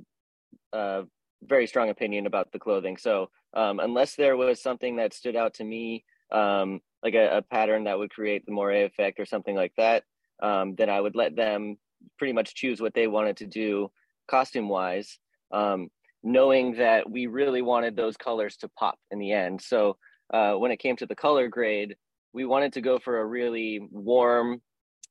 a, 0.72 1.04
very 1.42 1.66
strong 1.66 1.90
opinion 1.90 2.26
about 2.26 2.50
the 2.50 2.58
clothing. 2.58 2.96
So 2.96 3.28
um, 3.54 3.78
unless 3.78 4.14
there 4.16 4.36
was 4.36 4.62
something 4.62 4.96
that 4.96 5.12
stood 5.12 5.36
out 5.36 5.52
to 5.54 5.64
me, 5.64 6.04
um, 6.32 6.80
like 7.02 7.14
a, 7.14 7.38
a, 7.38 7.42
pattern 7.42 7.84
that 7.84 7.98
would 7.98 8.10
create 8.10 8.46
the 8.46 8.52
moire 8.52 8.84
effect 8.84 9.20
or 9.20 9.26
something 9.26 9.54
like 9.54 9.72
that, 9.76 10.04
um, 10.42 10.74
then 10.76 10.88
I 10.88 11.00
would 11.00 11.14
let 11.14 11.36
them 11.36 11.76
pretty 12.18 12.32
much 12.32 12.54
choose 12.54 12.80
what 12.80 12.94
they 12.94 13.06
wanted 13.06 13.36
to 13.38 13.46
do 13.46 13.90
costume 14.28 14.68
wise. 14.68 15.18
Um, 15.52 15.88
knowing 16.26 16.74
that 16.74 17.08
we 17.08 17.28
really 17.28 17.62
wanted 17.62 17.94
those 17.94 18.16
colors 18.16 18.56
to 18.56 18.68
pop 18.76 18.98
in 19.12 19.18
the 19.20 19.30
end. 19.30 19.62
So 19.62 19.96
uh, 20.34 20.54
when 20.54 20.72
it 20.72 20.80
came 20.80 20.96
to 20.96 21.06
the 21.06 21.14
color 21.14 21.46
grade, 21.46 21.94
we 22.32 22.44
wanted 22.44 22.72
to 22.72 22.80
go 22.80 22.98
for 22.98 23.20
a 23.20 23.24
really 23.24 23.86
warm 23.92 24.60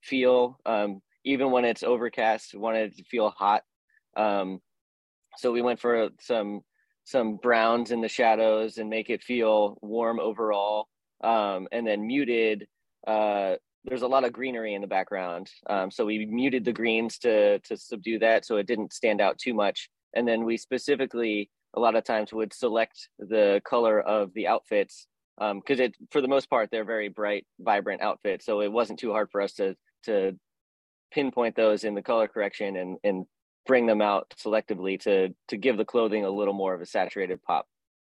feel. 0.03 0.59
Um, 0.65 1.01
even 1.23 1.51
when 1.51 1.63
it's 1.63 1.83
overcast, 1.83 2.53
wanted 2.53 2.91
it 2.91 2.97
to 2.97 3.03
feel 3.05 3.29
hot. 3.29 3.63
Um, 4.17 4.59
so 5.37 5.53
we 5.53 5.61
went 5.61 5.79
for 5.79 6.09
some 6.19 6.61
some 7.05 7.37
browns 7.37 7.91
in 7.91 8.01
the 8.01 8.09
shadows 8.09 8.77
and 8.77 8.89
make 8.89 9.09
it 9.09 9.23
feel 9.23 9.77
warm 9.81 10.19
overall. 10.19 10.89
Um, 11.23 11.69
and 11.71 11.87
then 11.87 12.05
muted 12.05 12.67
uh, 13.07 13.55
there's 13.85 14.01
a 14.01 14.07
lot 14.07 14.25
of 14.25 14.33
greenery 14.33 14.73
in 14.73 14.81
the 14.81 14.87
background. 14.87 15.49
Um, 15.69 15.91
so 15.91 16.05
we 16.05 16.25
muted 16.25 16.65
the 16.65 16.73
greens 16.73 17.19
to 17.19 17.59
to 17.59 17.77
subdue 17.77 18.19
that 18.19 18.43
so 18.45 18.57
it 18.57 18.67
didn't 18.67 18.91
stand 18.91 19.21
out 19.21 19.37
too 19.37 19.53
much. 19.53 19.89
And 20.15 20.27
then 20.27 20.45
we 20.45 20.57
specifically 20.57 21.49
a 21.75 21.79
lot 21.79 21.95
of 21.95 22.03
times 22.03 22.33
would 22.33 22.53
select 22.53 23.09
the 23.19 23.61
color 23.65 23.99
of 23.99 24.33
the 24.33 24.47
outfits 24.47 25.07
because 25.37 25.79
um, 25.79 25.85
it 25.85 25.95
for 26.11 26.21
the 26.21 26.27
most 26.27 26.49
part 26.49 26.69
they're 26.71 26.85
very 26.85 27.09
bright, 27.09 27.45
vibrant 27.59 28.01
outfits. 28.01 28.45
So 28.45 28.61
it 28.61 28.71
wasn't 28.71 28.99
too 28.99 29.11
hard 29.11 29.29
for 29.31 29.41
us 29.41 29.53
to 29.53 29.75
to 30.03 30.37
pinpoint 31.11 31.55
those 31.55 31.83
in 31.83 31.95
the 31.95 32.01
color 32.01 32.27
correction 32.27 32.77
and 32.77 32.97
and 33.03 33.25
bring 33.65 33.85
them 33.85 34.01
out 34.01 34.33
selectively 34.37 34.99
to 35.01 35.33
to 35.49 35.57
give 35.57 35.77
the 35.77 35.85
clothing 35.85 36.23
a 36.25 36.29
little 36.29 36.53
more 36.53 36.73
of 36.73 36.81
a 36.81 36.85
saturated 36.85 37.41
pop. 37.43 37.67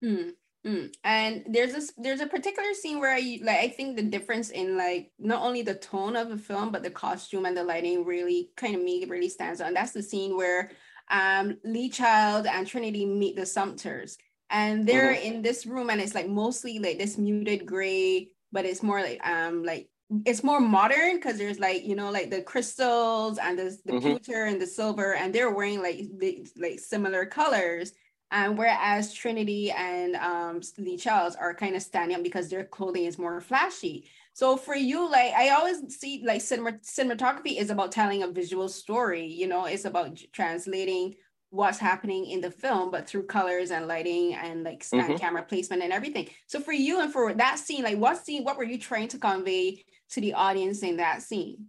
Mm. 0.04 0.32
Mm. 0.66 0.92
And 1.04 1.44
there's 1.48 1.72
this 1.72 1.92
there's 1.96 2.20
a 2.20 2.26
particular 2.26 2.74
scene 2.74 2.98
where 2.98 3.14
I 3.14 3.38
like 3.42 3.58
I 3.58 3.68
think 3.68 3.96
the 3.96 4.02
difference 4.02 4.50
in 4.50 4.76
like 4.76 5.12
not 5.18 5.42
only 5.42 5.62
the 5.62 5.74
tone 5.74 6.16
of 6.16 6.28
the 6.28 6.38
film 6.38 6.72
but 6.72 6.82
the 6.82 6.90
costume 6.90 7.46
and 7.46 7.56
the 7.56 7.64
lighting 7.64 8.04
really 8.04 8.50
kind 8.56 8.74
of 8.74 8.82
me 8.82 9.04
really 9.06 9.28
stands 9.28 9.60
out. 9.60 9.68
And 9.68 9.76
that's 9.76 9.92
the 9.92 10.02
scene 10.02 10.36
where 10.36 10.70
um 11.10 11.58
Lee 11.64 11.88
Child 11.88 12.46
and 12.46 12.66
Trinity 12.66 13.06
meet 13.06 13.36
the 13.36 13.46
Sumpters. 13.46 14.18
And 14.50 14.86
they're 14.86 15.14
mm-hmm. 15.14 15.34
in 15.34 15.42
this 15.42 15.66
room 15.66 15.90
and 15.90 16.00
it's 16.00 16.14
like 16.14 16.28
mostly 16.28 16.78
like 16.78 16.98
this 16.98 17.18
muted 17.18 17.66
gray, 17.66 18.28
but 18.50 18.64
it's 18.64 18.82
more 18.82 19.00
like 19.00 19.20
um 19.26 19.62
like 19.62 19.88
it's 20.24 20.42
more 20.42 20.60
modern 20.60 21.16
because 21.16 21.36
there's 21.36 21.58
like 21.58 21.84
you 21.84 21.94
know 21.94 22.10
like 22.10 22.30
the 22.30 22.40
crystals 22.40 23.36
and 23.38 23.58
the, 23.58 23.76
the 23.84 23.92
mm-hmm. 23.92 24.16
pewter 24.16 24.44
and 24.44 24.60
the 24.60 24.66
silver 24.66 25.14
and 25.14 25.34
they're 25.34 25.50
wearing 25.50 25.82
like 25.82 26.00
the, 26.18 26.46
like 26.56 26.80
similar 26.80 27.26
colors 27.26 27.92
and 28.30 28.58
whereas 28.58 29.12
Trinity 29.12 29.70
and 29.70 30.14
um, 30.16 30.60
Lee 30.76 30.98
Charles 30.98 31.34
are 31.34 31.54
kind 31.54 31.74
of 31.74 31.82
standing 31.82 32.16
up 32.16 32.22
because 32.22 32.48
their 32.48 32.64
clothing 32.64 33.04
is 33.04 33.18
more 33.18 33.40
flashy. 33.40 34.10
So 34.38 34.56
for 34.56 34.76
you, 34.76 35.10
like 35.10 35.34
I 35.34 35.48
always 35.48 35.78
see, 35.88 36.22
like 36.24 36.40
cinema, 36.40 36.74
cinematography 36.74 37.60
is 37.60 37.70
about 37.70 37.90
telling 37.90 38.22
a 38.22 38.28
visual 38.28 38.68
story. 38.68 39.26
You 39.26 39.48
know, 39.48 39.64
it's 39.64 39.84
about 39.84 40.16
translating 40.32 41.16
what's 41.50 41.78
happening 41.78 42.24
in 42.30 42.40
the 42.40 42.52
film, 42.52 42.92
but 42.92 43.08
through 43.08 43.26
colors 43.26 43.72
and 43.72 43.88
lighting 43.88 44.34
and 44.34 44.62
like 44.62 44.84
mm-hmm. 44.84 45.16
camera 45.16 45.42
placement 45.42 45.82
and 45.82 45.92
everything. 45.92 46.28
So 46.46 46.60
for 46.60 46.70
you 46.70 47.00
and 47.00 47.12
for 47.12 47.34
that 47.34 47.58
scene, 47.58 47.82
like 47.82 47.98
what 47.98 48.24
scene, 48.24 48.44
what 48.44 48.56
were 48.56 48.62
you 48.62 48.78
trying 48.78 49.08
to 49.08 49.18
convey 49.18 49.84
to 50.10 50.20
the 50.20 50.34
audience 50.34 50.84
in 50.84 50.98
that 50.98 51.20
scene? 51.20 51.66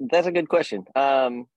That's 0.00 0.26
a 0.26 0.32
good 0.32 0.48
question. 0.48 0.86
Um, 0.96 1.48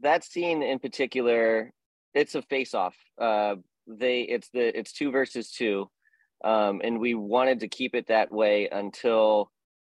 that 0.00 0.24
scene 0.24 0.64
in 0.64 0.80
particular 0.80 1.72
it's 2.14 2.34
a 2.34 2.42
face 2.42 2.74
off. 2.74 2.96
Uh, 3.16 3.54
they 3.86 4.22
it's 4.22 4.48
the 4.48 4.76
it's 4.76 4.92
two 4.92 5.12
versus 5.12 5.52
two, 5.52 5.88
um, 6.44 6.80
and 6.82 7.00
we 7.00 7.14
wanted 7.14 7.60
to 7.60 7.68
keep 7.68 7.94
it 7.94 8.08
that 8.08 8.32
way 8.32 8.68
until 8.70 9.50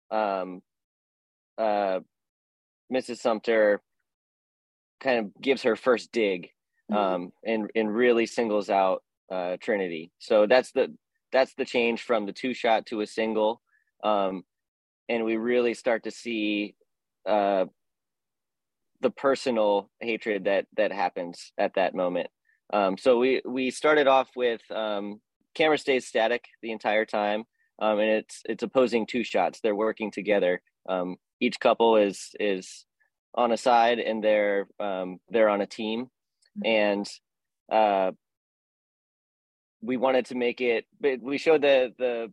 um, 0.09 0.61
uh, 1.57 1.99
Mrs. 2.91 3.17
Sumpter 3.17 3.81
kind 4.99 5.19
of 5.19 5.41
gives 5.41 5.63
her 5.63 5.75
first 5.75 6.11
dig 6.11 6.49
mm-hmm. 6.91 6.95
um, 6.95 7.31
and 7.45 7.69
and 7.75 7.93
really 7.93 8.25
singles 8.25 8.69
out 8.69 9.03
uh, 9.31 9.57
Trinity. 9.61 10.11
So 10.19 10.47
that's 10.47 10.71
the 10.71 10.95
that's 11.31 11.53
the 11.55 11.65
change 11.65 12.03
from 12.03 12.25
the 12.25 12.33
two 12.33 12.53
shot 12.53 12.85
to 12.87 13.01
a 13.01 13.07
single, 13.07 13.61
um, 14.03 14.43
and 15.07 15.23
we 15.23 15.37
really 15.37 15.73
start 15.73 16.03
to 16.03 16.11
see 16.11 16.75
uh, 17.25 17.65
the 19.01 19.11
personal 19.11 19.89
hatred 19.99 20.45
that 20.45 20.65
that 20.77 20.91
happens 20.91 21.51
at 21.57 21.75
that 21.75 21.95
moment. 21.95 22.29
Um, 22.73 22.97
so 22.97 23.17
we 23.17 23.41
we 23.45 23.71
started 23.71 24.07
off 24.07 24.29
with 24.35 24.61
um, 24.71 25.21
camera 25.55 25.77
stays 25.77 26.07
static 26.07 26.45
the 26.61 26.71
entire 26.71 27.05
time, 27.05 27.43
um, 27.79 27.99
and 27.99 28.09
it's 28.09 28.41
it's 28.45 28.63
opposing 28.63 29.05
two 29.05 29.23
shots. 29.23 29.59
They're 29.59 29.75
working 29.75 30.11
together. 30.11 30.61
Um, 30.87 31.17
each 31.39 31.59
couple 31.59 31.97
is 31.97 32.29
is 32.39 32.85
on 33.35 33.51
a 33.51 33.57
side, 33.57 33.99
and 33.99 34.23
they're 34.23 34.67
um, 34.79 35.19
they're 35.29 35.49
on 35.49 35.61
a 35.61 35.67
team, 35.67 36.05
mm-hmm. 36.05 36.65
and 36.65 37.09
uh, 37.71 38.11
we 39.81 39.97
wanted 39.97 40.25
to 40.27 40.35
make 40.35 40.61
it. 40.61 40.85
We 41.01 41.37
showed 41.37 41.61
the 41.61 41.93
the 41.97 42.31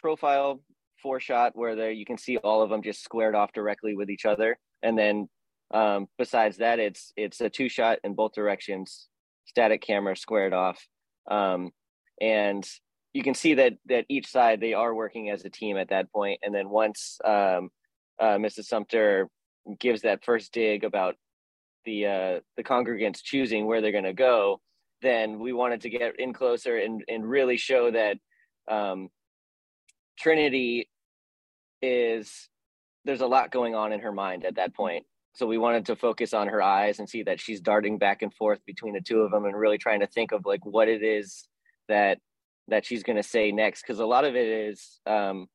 profile 0.00 0.60
four 1.02 1.20
shot 1.20 1.52
where 1.54 1.76
there 1.76 1.90
you 1.90 2.06
can 2.06 2.18
see 2.18 2.38
all 2.38 2.62
of 2.62 2.70
them 2.70 2.82
just 2.82 3.02
squared 3.02 3.34
off 3.34 3.52
directly 3.52 3.94
with 3.94 4.10
each 4.10 4.24
other, 4.24 4.58
and 4.82 4.98
then 4.98 5.28
um, 5.72 6.06
besides 6.18 6.58
that, 6.58 6.78
it's 6.78 7.12
it's 7.16 7.40
a 7.40 7.50
two 7.50 7.68
shot 7.68 7.98
in 8.04 8.14
both 8.14 8.32
directions, 8.32 9.08
static 9.46 9.82
camera 9.82 10.16
squared 10.16 10.52
off, 10.52 10.78
um, 11.30 11.70
and 12.20 12.66
you 13.12 13.22
can 13.22 13.34
see 13.34 13.54
that 13.54 13.74
that 13.86 14.06
each 14.08 14.26
side 14.26 14.60
they 14.60 14.74
are 14.74 14.94
working 14.94 15.30
as 15.30 15.44
a 15.44 15.50
team 15.50 15.76
at 15.76 15.88
that 15.90 16.10
point. 16.12 16.40
And 16.42 16.54
then 16.54 16.68
once 16.68 17.18
um, 17.24 17.70
uh, 18.20 18.36
Mrs. 18.36 18.64
Sumpter 18.64 19.28
gives 19.78 20.02
that 20.02 20.24
first 20.24 20.52
dig 20.52 20.84
about 20.84 21.16
the 21.84 22.06
uh, 22.06 22.40
the 22.56 22.64
congregants 22.64 23.22
choosing 23.22 23.66
where 23.66 23.80
they're 23.80 23.92
going 23.92 24.04
to 24.04 24.12
go, 24.12 24.60
then 25.02 25.38
we 25.38 25.52
wanted 25.52 25.82
to 25.82 25.90
get 25.90 26.18
in 26.18 26.32
closer 26.32 26.76
and 26.78 27.02
and 27.08 27.28
really 27.28 27.56
show 27.56 27.90
that 27.90 28.16
um, 28.68 29.08
Trinity 30.18 30.88
is 31.82 32.48
there's 33.04 33.20
a 33.20 33.26
lot 33.26 33.50
going 33.50 33.74
on 33.74 33.92
in 33.92 34.00
her 34.00 34.12
mind 34.12 34.44
at 34.44 34.56
that 34.56 34.74
point 34.74 35.04
so 35.34 35.46
we 35.46 35.58
wanted 35.58 35.86
to 35.86 35.96
focus 35.96 36.32
on 36.32 36.46
her 36.46 36.62
eyes 36.62 37.00
and 37.00 37.08
see 37.08 37.24
that 37.24 37.40
she's 37.40 37.60
darting 37.60 37.98
back 37.98 38.22
and 38.22 38.32
forth 38.32 38.60
between 38.66 38.94
the 38.94 39.00
two 39.00 39.20
of 39.20 39.32
them 39.32 39.44
and 39.44 39.56
really 39.56 39.78
trying 39.78 40.00
to 40.00 40.06
think 40.06 40.32
of 40.32 40.46
like 40.46 40.64
what 40.64 40.88
it 40.88 41.02
is 41.02 41.48
that 41.88 42.18
that 42.68 42.86
she's 42.86 43.02
going 43.02 43.16
to 43.16 43.22
say 43.22 43.52
next 43.52 43.82
because 43.82 43.98
a 43.98 44.06
lot 44.06 44.24
of 44.24 44.34
it 44.36 44.46
is 44.46 45.00
um 45.06 45.46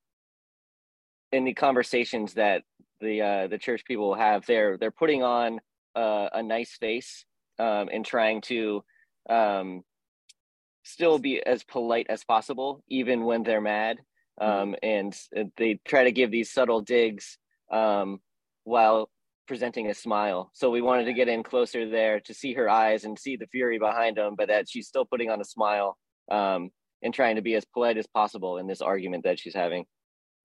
in 1.31 1.43
the 1.43 1.53
conversations 1.53 2.33
that 2.33 2.63
the 3.01 3.21
uh 3.21 3.47
the 3.47 3.57
church 3.57 3.83
people 3.85 4.13
have 4.13 4.45
they're 4.45 4.77
they're 4.77 4.91
putting 4.91 5.23
on 5.23 5.59
uh, 5.95 6.29
a 6.33 6.43
nice 6.43 6.77
face 6.79 7.25
um 7.57 7.89
and 7.91 8.05
trying 8.05 8.41
to 8.41 8.83
um 9.29 9.81
still 10.83 11.19
be 11.19 11.43
as 11.45 11.63
polite 11.63 12.07
as 12.09 12.23
possible 12.23 12.83
even 12.87 13.25
when 13.25 13.43
they're 13.43 13.61
mad 13.61 13.97
mm-hmm. 14.39 14.61
um 14.61 14.75
and 14.83 15.15
they 15.57 15.79
try 15.85 16.03
to 16.03 16.11
give 16.11 16.31
these 16.31 16.51
subtle 16.51 16.81
digs 16.81 17.37
um 17.71 18.19
while 18.63 19.09
presenting 19.49 19.89
a 19.89 19.95
smile. 19.95 20.51
So 20.53 20.69
we 20.69 20.79
wanted 20.79 21.05
to 21.05 21.13
get 21.13 21.27
in 21.27 21.41
closer 21.41 21.89
there 21.89 22.19
to 22.19 22.35
see 22.35 22.53
her 22.53 22.69
eyes 22.69 23.03
and 23.03 23.17
see 23.17 23.35
the 23.35 23.47
fury 23.47 23.79
behind 23.79 24.15
them, 24.15 24.35
but 24.37 24.47
that 24.47 24.69
she's 24.69 24.87
still 24.87 25.05
putting 25.05 25.31
on 25.31 25.41
a 25.41 25.43
smile 25.43 25.97
um, 26.29 26.71
and 27.01 27.13
trying 27.13 27.35
to 27.35 27.41
be 27.41 27.55
as 27.55 27.65
polite 27.65 27.97
as 27.97 28.07
possible 28.07 28.57
in 28.57 28.67
this 28.67 28.81
argument 28.81 29.23
that 29.23 29.39
she's 29.39 29.55
having. 29.55 29.85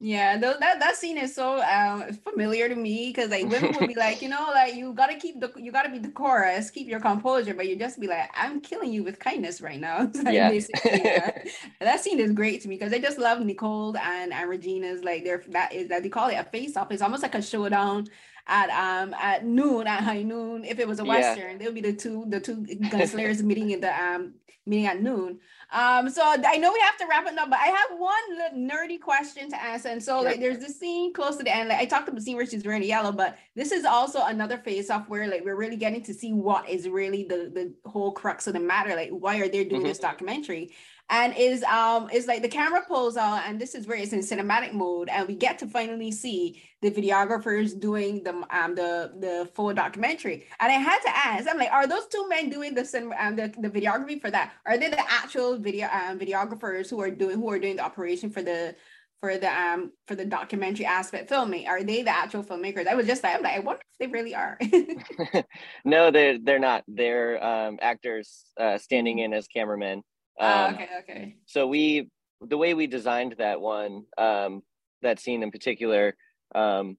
Yeah, 0.01 0.39
th- 0.39 0.57
that 0.59 0.81
that 0.81 0.97
scene 0.97 1.17
is 1.17 1.35
so 1.35 1.63
um, 1.63 2.13
familiar 2.13 2.69
to 2.69 2.75
me 2.75 3.09
because 3.09 3.31
like 3.31 3.49
women 3.49 3.75
would 3.79 3.89
be 3.89 3.95
like, 3.95 4.21
you 4.23 4.29
know, 4.29 4.51
like 4.53 4.75
you 4.75 4.93
gotta 4.93 5.15
keep 5.15 5.41
the 5.41 5.53
you 5.57 5.71
gotta 5.71 5.89
be 5.89 5.99
decorous, 5.99 6.71
keep 6.71 6.89
your 6.89 7.01
composure, 7.01 7.55
but 7.55 7.69
you 7.69 7.77
just 7.77 8.01
be 8.01 8.09
like, 8.09 8.29
I'm 8.35 8.61
killing 8.61 8.93
you 8.93 9.05
with 9.05 9.19
kindness 9.19 9.61
right 9.61 9.81
now. 9.81 10.11
like, 10.23 10.35
yeah. 10.35 10.51
yeah. 10.85 11.45
that 11.81 12.01
scene 12.01 12.19
is 12.19 12.33
great 12.33 12.61
to 12.63 12.69
me 12.69 12.77
because 12.77 12.93
I 12.93 12.99
just 12.99 13.19
love 13.19 13.41
Nicole 13.41 13.97
and, 13.97 14.33
and 14.33 14.51
Regina's 14.51 15.05
like 15.05 15.25
their 15.25 15.43
that 15.51 15.73
is 15.73 15.89
that 15.89 16.03
they 16.03 16.09
call 16.09 16.29
it 16.29 16.35
a 16.35 16.45
face 16.45 16.77
off. 16.77 16.91
It's 16.91 17.01
almost 17.01 17.23
like 17.23 17.35
a 17.37 17.43
showdown 17.43 18.07
at 18.47 18.69
um 18.71 19.15
at 19.15 19.47
noon 19.47 19.87
at 19.87 20.03
high 20.03 20.23
noon. 20.23 20.65
If 20.65 20.81
it 20.81 20.89
was 20.89 20.99
a 20.99 21.05
western, 21.05 21.53
yeah. 21.53 21.57
they'll 21.57 21.73
be 21.73 21.81
the 21.81 21.93
two 21.93 22.27
the 22.29 22.41
two 22.41 22.57
gunslingers 22.57 23.43
meeting 23.43 23.71
in 23.71 23.81
the 23.81 24.03
um 24.03 24.35
meeting 24.67 24.87
at 24.87 25.01
noon. 25.01 25.39
Um, 25.73 26.09
so 26.09 26.23
I 26.25 26.57
know 26.57 26.73
we 26.73 26.81
have 26.81 26.97
to 26.99 27.07
wrap 27.09 27.27
it 27.27 27.37
up, 27.39 27.51
but 27.51 27.59
I 27.59 27.67
have 27.67 27.99
one 27.99 28.69
nerdy 28.71 29.01
question 29.01 29.51
to 29.51 29.61
ask. 29.61 29.85
And 29.87 30.03
so 30.03 30.21
like 30.21 30.41
there's 30.41 30.59
this 30.59 30.79
scene 30.79 31.13
close 31.13 31.37
to 31.37 31.43
the 31.43 31.55
end. 31.55 31.69
Like 31.69 31.79
I 31.79 31.85
talked 31.85 32.09
about 32.09 32.17
the 32.17 32.23
scene 32.23 32.37
where 32.37 32.47
she's 32.47 32.65
wearing 32.65 32.83
yellow, 32.83 33.13
but 33.13 33.37
this 33.55 33.73
is 33.73 33.85
also 33.85 34.25
another 34.25 34.59
face 34.59 34.91
off 34.91 35.09
where 35.09 35.29
like 35.29 35.45
we're 35.45 35.57
really 35.57 35.77
getting 35.77 36.03
to 36.05 36.15
see 36.15 36.33
what 36.33 36.69
is 36.69 36.89
really 36.89 37.25
the 37.25 37.51
the 37.53 37.91
whole 37.91 38.13
crux 38.13 38.47
of 38.47 38.55
the 38.55 38.61
matter. 38.61 38.95
Like 38.95 39.11
why 39.11 39.39
are 39.39 39.49
they 39.49 39.65
doing 39.65 39.81
mm-hmm. 39.81 39.89
this 39.89 39.99
documentary? 39.99 40.73
And 41.11 41.35
is 41.37 41.63
um 41.65 42.09
is 42.11 42.27
like 42.27 42.43
the 42.43 42.49
camera 42.49 42.83
pulls 42.89 43.17
out 43.17 43.43
and 43.47 43.61
this 43.61 43.75
is 43.75 43.87
where 43.87 43.99
it's 43.99 44.13
in 44.13 44.21
cinematic 44.21 44.73
mode 44.73 45.09
and 45.09 45.29
we 45.29 45.35
get 45.35 45.59
to 45.59 45.67
finally 45.67 46.11
see 46.11 46.63
the 46.81 46.91
videographers 46.91 47.79
doing 47.79 48.23
the 48.23 48.35
um 48.51 48.75
the 48.75 49.13
the 49.19 49.49
full 49.55 49.73
documentary. 49.75 50.47
And 50.61 50.73
i 50.73 50.77
had 50.77 51.01
to 51.01 51.17
ask 51.17 51.47
i'm 51.49 51.59
like 51.59 51.71
are 51.73 51.87
those 51.87 52.07
two 52.07 52.27
men 52.29 52.49
doing 52.49 52.75
the 52.75 52.85
cinema 52.85 53.17
um, 53.19 53.37
the, 53.37 53.53
the 53.59 53.69
videography 53.69 54.21
for 54.21 54.31
that? 54.31 54.53
Are 54.67 54.79
they 54.79 54.89
the 54.89 55.13
actual 55.13 55.59
video 55.59 55.89
um, 55.89 56.19
videographers 56.19 56.89
who 56.89 57.01
are 57.01 57.11
doing 57.11 57.37
who 57.37 57.51
are 57.51 57.59
doing 57.59 57.77
the 57.77 57.85
operation 57.85 58.31
for 58.31 58.43
the 58.43 58.75
for 59.21 59.37
the 59.37 59.49
um 59.49 59.93
for 60.07 60.15
the 60.15 60.25
documentary 60.25 60.87
aspect 60.87 61.29
filming? 61.29 61.67
Are 61.67 61.83
they 61.83 62.03
the 62.03 62.11
actual 62.11 62.43
filmmakers? 62.43 62.87
I 62.87 62.95
was 62.95 63.07
just 63.07 63.23
like 63.23 63.37
i'm 63.37 63.43
like 63.43 63.57
i 63.57 63.61
wonder 63.61 63.83
if 63.93 63.99
they 63.99 64.07
really 64.07 64.35
are. 64.35 64.59
No 65.85 66.11
they're 66.11 66.39
they're 66.39 66.59
not. 66.59 66.85
They're 66.89 67.45
um 67.45 67.79
actors 67.83 68.47
uh 68.59 68.79
standing 68.79 69.19
in 69.19 69.35
as 69.35 69.47
cameramen 69.49 70.03
Um, 70.41 70.75
okay, 70.75 70.89
okay. 71.01 71.37
So 71.47 71.67
we, 71.67 72.09
the 72.41 72.59
way 72.59 72.75
we 72.75 72.87
designed 72.87 73.37
that 73.39 73.61
one, 73.61 74.05
um, 74.19 74.63
that 75.03 75.21
scene 75.21 75.43
in 75.43 75.51
particular, 75.51 76.17
um, 76.55 76.97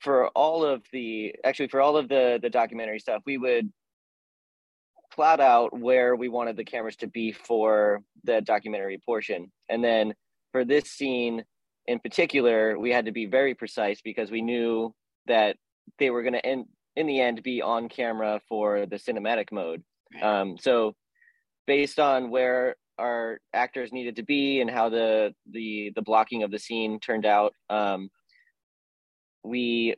for 0.00 0.28
all 0.28 0.64
of 0.64 0.82
the, 0.92 1.34
actually 1.44 1.68
for 1.68 1.80
all 1.80 1.96
of 1.96 2.08
the 2.08 2.38
the 2.42 2.50
documentary 2.50 2.98
stuff, 2.98 3.22
we 3.24 3.38
would 3.38 3.72
plot 5.12 5.40
out 5.40 5.78
where 5.78 6.16
we 6.16 6.28
wanted 6.28 6.56
the 6.56 6.64
cameras 6.64 6.96
to 6.96 7.06
be 7.06 7.32
for 7.32 8.02
the 8.24 8.40
documentary 8.40 9.00
portion, 9.04 9.50
and 9.68 9.82
then 9.82 10.14
for 10.52 10.64
this 10.64 10.84
scene, 10.84 11.44
in 11.86 11.98
particular, 11.98 12.78
we 12.78 12.90
had 12.90 13.06
to 13.06 13.12
be 13.12 13.26
very 13.26 13.54
precise 13.54 14.00
because 14.02 14.30
we 14.30 14.42
knew 14.42 14.94
that 15.26 15.56
they 15.98 16.10
were 16.10 16.22
going 16.22 16.34
to 16.34 16.46
end 16.46 16.66
in 16.96 17.06
the 17.06 17.20
end 17.20 17.42
be 17.42 17.60
on 17.62 17.88
camera 17.88 18.40
for 18.48 18.86
the 18.86 18.96
cinematic 18.96 19.50
mode. 19.50 19.82
Um, 20.22 20.56
so 20.58 20.94
based 21.66 21.98
on 21.98 22.30
where 22.30 22.76
our 22.98 23.38
actors 23.52 23.92
needed 23.92 24.16
to 24.16 24.22
be 24.22 24.60
and 24.60 24.70
how 24.70 24.88
the 24.88 25.34
the 25.50 25.92
the 25.94 26.02
blocking 26.02 26.42
of 26.42 26.50
the 26.50 26.58
scene 26.58 27.00
turned 27.00 27.26
out, 27.26 27.54
um, 27.70 28.08
we 29.42 29.96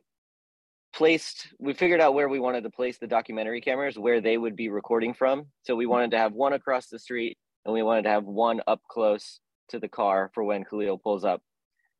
placed 0.93 1.47
we 1.59 1.73
figured 1.73 2.01
out 2.01 2.13
where 2.13 2.29
we 2.29 2.39
wanted 2.39 2.63
to 2.63 2.69
place 2.69 2.97
the 2.97 3.07
documentary 3.07 3.61
cameras 3.61 3.99
where 3.99 4.19
they 4.19 4.37
would 4.37 4.55
be 4.55 4.69
recording 4.69 5.13
from. 5.13 5.45
So 5.61 5.75
we 5.75 5.85
wanted 5.85 6.11
to 6.11 6.17
have 6.17 6.33
one 6.33 6.53
across 6.53 6.87
the 6.87 6.99
street 6.99 7.37
and 7.65 7.73
we 7.73 7.83
wanted 7.83 8.03
to 8.03 8.09
have 8.09 8.23
one 8.23 8.61
up 8.65 8.81
close 8.89 9.39
to 9.69 9.79
the 9.79 9.87
car 9.87 10.31
for 10.33 10.43
when 10.43 10.63
khalil 10.63 10.97
pulls 10.97 11.23
up. 11.23 11.41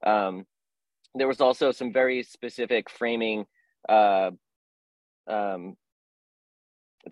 Um, 0.06 0.46
there 1.14 1.28
was 1.28 1.42
also 1.42 1.72
some 1.72 1.94
very 1.94 2.24
specific 2.24 2.90
framing 2.90 3.46
uh, 3.88 4.32
um, 5.28 5.76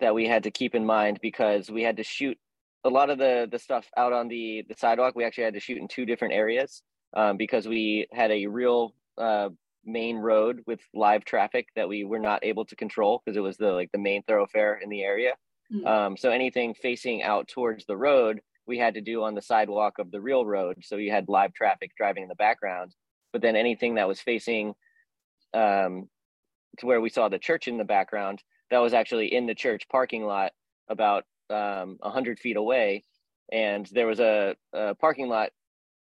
that 0.00 0.14
we 0.14 0.26
had 0.26 0.44
to 0.44 0.50
keep 0.50 0.74
in 0.74 0.84
mind 0.84 1.18
because 1.22 1.70
we 1.70 1.82
had 1.82 1.98
to 1.98 2.02
shoot 2.02 2.38
a 2.86 2.90
lot 2.90 3.10
of 3.10 3.18
the 3.18 3.48
the 3.50 3.58
stuff 3.58 3.86
out 3.96 4.12
on 4.12 4.28
the 4.28 4.64
the 4.68 4.74
sidewalk 4.76 5.14
we 5.14 5.24
actually 5.24 5.44
had 5.44 5.54
to 5.54 5.60
shoot 5.60 5.78
in 5.78 5.88
two 5.88 6.06
different 6.06 6.34
areas 6.34 6.82
um, 7.16 7.36
because 7.36 7.66
we 7.66 8.06
had 8.12 8.30
a 8.30 8.46
real 8.46 8.94
uh, 9.18 9.48
main 9.84 10.16
road 10.16 10.62
with 10.66 10.80
live 10.94 11.24
traffic 11.24 11.68
that 11.76 11.88
we 11.88 12.04
were 12.04 12.18
not 12.18 12.44
able 12.44 12.64
to 12.64 12.76
control 12.76 13.22
because 13.24 13.36
it 13.36 13.40
was 13.40 13.56
the 13.56 13.72
like 13.72 13.90
the 13.92 13.98
main 13.98 14.22
thoroughfare 14.22 14.78
in 14.82 14.88
the 14.88 15.02
area. 15.02 15.32
Mm-hmm. 15.72 15.86
Um, 15.86 16.16
so 16.16 16.30
anything 16.30 16.74
facing 16.74 17.22
out 17.22 17.48
towards 17.48 17.86
the 17.86 17.96
road, 17.96 18.40
we 18.66 18.78
had 18.78 18.94
to 18.94 19.00
do 19.00 19.22
on 19.24 19.34
the 19.34 19.42
sidewalk 19.42 19.98
of 19.98 20.10
the 20.10 20.20
real 20.20 20.44
road. 20.44 20.78
So 20.82 20.96
you 20.96 21.10
had 21.10 21.28
live 21.28 21.54
traffic 21.54 21.92
driving 21.96 22.24
in 22.24 22.28
the 22.28 22.34
background. 22.34 22.94
But 23.32 23.42
then 23.42 23.56
anything 23.56 23.96
that 23.96 24.08
was 24.08 24.20
facing 24.20 24.74
um, 25.54 26.08
to 26.78 26.86
where 26.86 27.00
we 27.00 27.10
saw 27.10 27.28
the 27.28 27.38
church 27.38 27.68
in 27.68 27.78
the 27.78 27.84
background, 27.84 28.42
that 28.70 28.78
was 28.78 28.94
actually 28.94 29.32
in 29.34 29.46
the 29.46 29.54
church 29.54 29.88
parking 29.90 30.24
lot 30.24 30.52
about 30.88 31.24
um, 31.50 31.96
100 32.00 32.38
feet 32.38 32.56
away. 32.56 33.04
And 33.52 33.86
there 33.92 34.06
was 34.06 34.20
a, 34.20 34.56
a 34.72 34.94
parking 34.94 35.28
lot 35.28 35.50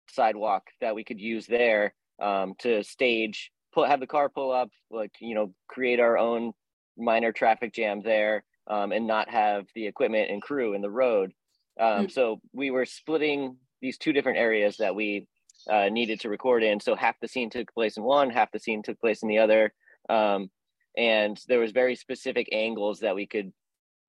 sidewalk 0.10 0.64
that 0.82 0.96
we 0.96 1.04
could 1.04 1.20
use 1.20 1.46
there 1.46 1.94
um, 2.20 2.54
to 2.60 2.84
stage 2.84 3.52
pull 3.74 3.86
have 3.86 4.00
the 4.00 4.08
car 4.08 4.30
pull 4.30 4.52
up, 4.52 4.70
like 4.90 5.12
you 5.20 5.36
know, 5.36 5.54
create 5.68 6.00
our 6.00 6.18
own 6.18 6.54
minor 6.98 7.32
traffic 7.32 7.74
jam 7.74 8.02
there, 8.02 8.44
um, 8.68 8.92
and 8.92 9.08
not 9.08 9.30
have 9.30 9.66
the 9.76 9.88
equipment 9.88 10.30
and 10.30 10.42
crew 10.42 10.74
in 10.74 10.82
the 10.82 10.90
road. 10.90 11.32
Um, 11.80 12.08
mm. 12.08 12.12
So 12.12 12.42
we 12.54 12.72
were 12.72 12.86
splitting 12.86 13.58
these 13.82 13.98
two 13.98 14.14
different 14.14 14.38
areas 14.38 14.78
that 14.78 14.96
we 14.96 15.28
uh, 15.70 15.90
needed 15.90 16.20
to 16.22 16.30
record 16.30 16.64
in. 16.64 16.80
So 16.80 16.96
half 16.96 17.16
the 17.22 17.28
scene 17.28 17.50
took 17.50 17.74
place 17.74 17.98
in 17.98 18.04
one, 18.04 18.30
half 18.30 18.52
the 18.52 18.60
scene 18.60 18.84
took 18.84 19.00
place 19.00 19.24
in 19.24 19.30
the 19.30 19.40
other, 19.40 19.74
um, 20.10 20.50
and 20.98 21.40
there 21.48 21.60
was 21.60 21.72
very 21.72 21.96
specific 21.96 22.50
angles 22.52 23.00
that 23.00 23.16
we 23.16 23.28
could 23.28 23.52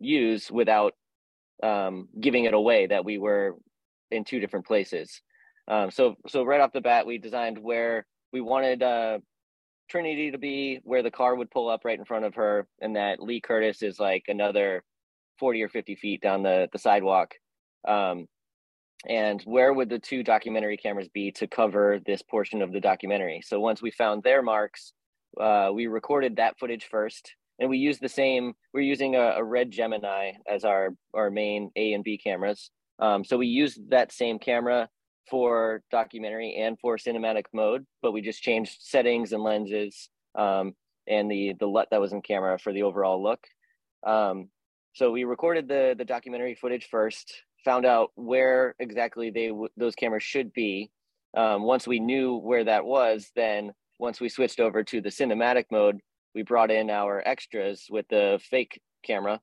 use 0.00 0.50
without 0.50 0.94
um, 1.62 2.09
giving 2.20 2.44
it 2.44 2.55
away 2.55 2.87
that 2.87 3.05
we 3.05 3.18
were 3.18 3.57
in 4.11 4.25
two 4.25 4.40
different 4.40 4.66
places. 4.66 5.20
Um, 5.68 5.90
so 5.90 6.16
so 6.27 6.42
right 6.42 6.61
off 6.61 6.73
the 6.73 6.81
bat, 6.81 7.07
we 7.07 7.18
designed 7.18 7.59
where 7.59 8.07
we 8.33 8.40
wanted 8.40 8.83
uh, 8.83 9.18
Trinity 9.88 10.31
to 10.31 10.38
be 10.38 10.81
where 10.85 11.03
the 11.03 11.11
car 11.11 11.35
would 11.35 11.51
pull 11.51 11.68
up 11.68 11.85
right 11.85 11.99
in 11.99 12.05
front 12.05 12.25
of 12.25 12.35
her, 12.35 12.66
and 12.81 12.96
that 12.96 13.23
Lee 13.23 13.40
Curtis 13.40 13.83
is 13.83 13.99
like 13.99 14.25
another 14.29 14.83
40 15.38 15.62
or 15.62 15.68
50 15.68 15.96
feet 15.96 16.20
down 16.20 16.42
the, 16.42 16.68
the 16.73 16.79
sidewalk. 16.79 17.35
Um, 17.87 18.27
and 19.09 19.40
where 19.42 19.73
would 19.73 19.88
the 19.88 19.99
two 19.99 20.23
documentary 20.23 20.77
cameras 20.77 21.09
be 21.09 21.33
to 21.33 21.46
cover 21.46 21.99
this 22.05 22.23
portion 22.23 22.61
of 22.61 22.73
the 22.73 22.81
documentary? 22.81 23.40
So 23.44 23.59
once 23.59 23.81
we 23.81 23.90
found 23.90 24.23
their 24.23 24.42
marks, 24.42 24.92
uh, 25.40 25.70
we 25.73 25.87
recorded 25.87 26.37
that 26.37 26.59
footage 26.59 26.87
first, 26.90 27.35
and 27.61 27.68
we 27.68 27.79
use 27.79 27.99
the 27.99 28.09
same. 28.09 28.55
We're 28.73 28.81
using 28.81 29.14
a, 29.14 29.35
a 29.37 29.44
RED 29.44 29.70
Gemini 29.70 30.33
as 30.49 30.64
our 30.64 30.94
our 31.14 31.31
main 31.31 31.70
A 31.77 31.92
and 31.92 32.03
B 32.03 32.18
cameras. 32.18 32.70
Um, 32.99 33.25
so 33.25 33.37
we 33.37 33.46
used 33.46 33.90
that 33.90 34.12
same 34.12 34.38
camera 34.38 34.88
for 35.31 35.83
documentary 35.90 36.57
and 36.57 36.79
for 36.81 36.96
cinematic 36.96 37.44
mode, 37.53 37.87
but 38.03 38.12
we 38.12 38.20
just 38.20 38.42
changed 38.42 38.79
settings 38.81 39.33
and 39.33 39.42
lenses 39.42 40.09
um, 40.35 40.75
and 41.07 41.31
the 41.31 41.55
the 41.61 41.66
LUT 41.66 41.88
that 41.90 42.01
was 42.01 42.12
in 42.12 42.23
camera 42.23 42.59
for 42.59 42.73
the 42.73 42.83
overall 42.83 43.23
look. 43.23 43.44
Um, 44.07 44.49
so 44.94 45.11
we 45.11 45.25
recorded 45.25 45.68
the 45.68 45.94
the 45.96 46.05
documentary 46.05 46.55
footage 46.55 46.88
first, 46.90 47.33
found 47.64 47.85
out 47.85 48.11
where 48.14 48.75
exactly 48.79 49.31
they 49.31 49.49
w- 49.49 49.68
those 49.77 49.94
cameras 49.94 50.23
should 50.23 50.53
be. 50.53 50.90
Um, 51.37 51.62
once 51.62 51.87
we 51.87 52.01
knew 52.01 52.37
where 52.37 52.64
that 52.64 52.85
was, 52.85 53.31
then 53.37 53.73
once 53.99 54.20
we 54.20 54.29
switched 54.29 54.59
over 54.59 54.83
to 54.83 55.01
the 55.01 55.11
cinematic 55.11 55.66
mode, 55.70 56.01
we 56.34 56.42
brought 56.42 56.70
in 56.70 56.90
our 56.90 57.22
extras 57.24 57.86
with 57.90 58.06
the 58.08 58.40
fake 58.50 58.80
camera 59.04 59.40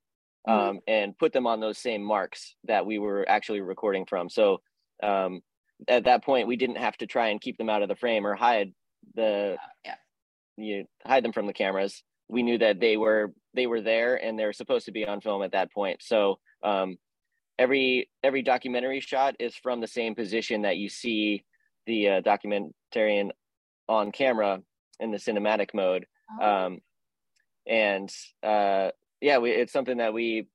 mm-hmm. 0.47 0.69
um, 0.69 0.79
and 0.87 1.17
put 1.17 1.33
them 1.33 1.47
on 1.47 1.59
those 1.59 1.77
same 1.77 2.03
marks 2.03 2.55
that 2.65 2.85
we 2.85 2.99
were 2.99 3.27
actually 3.27 3.61
recording 3.61 4.05
from. 4.05 4.29
So 4.29 4.61
um, 5.03 5.41
at 5.87 6.05
that 6.05 6.23
point 6.23 6.47
we 6.47 6.55
didn't 6.55 6.77
have 6.77 6.97
to 6.97 7.07
try 7.07 7.29
and 7.29 7.41
keep 7.41 7.57
them 7.57 7.69
out 7.69 7.81
of 7.81 7.89
the 7.89 7.95
frame 7.95 8.25
or 8.25 8.35
hide 8.35 8.73
the 9.15 9.57
yeah. 9.85 9.95
you 10.57 10.85
hide 11.05 11.23
them 11.23 11.31
from 11.31 11.47
the 11.47 11.53
cameras 11.53 12.03
we 12.27 12.43
knew 12.43 12.57
that 12.57 12.79
they 12.79 12.97
were 12.97 13.31
they 13.53 13.67
were 13.67 13.79
there 13.79 14.15
and 14.15 14.37
they're 14.37 14.51
supposed 14.51 14.85
to 14.85 14.91
be 14.91 15.07
on 15.07 15.21
film 15.21 15.43
at 15.43 15.51
that 15.51 15.71
point 15.71 16.01
so 16.01 16.39
um, 16.63 16.97
every 17.59 18.09
every 18.23 18.41
documentary 18.41 18.99
shot 18.99 19.35
is 19.39 19.55
from 19.55 19.81
the 19.81 19.87
same 19.87 20.15
position 20.15 20.63
that 20.63 20.77
you 20.77 20.89
see 20.89 21.43
the 21.85 22.09
uh, 22.09 22.21
documentarian 22.21 23.29
on 23.87 24.11
camera 24.11 24.59
in 24.99 25.11
the 25.11 25.17
cinematic 25.17 25.69
mode. 25.73 26.05
Um, 26.41 26.79
and 27.65 28.09
uh, 28.43 28.89
yeah 29.21 29.37
we, 29.37 29.51
it's 29.51 29.73
something 29.73 29.97
that 29.97 30.13
we 30.13 30.47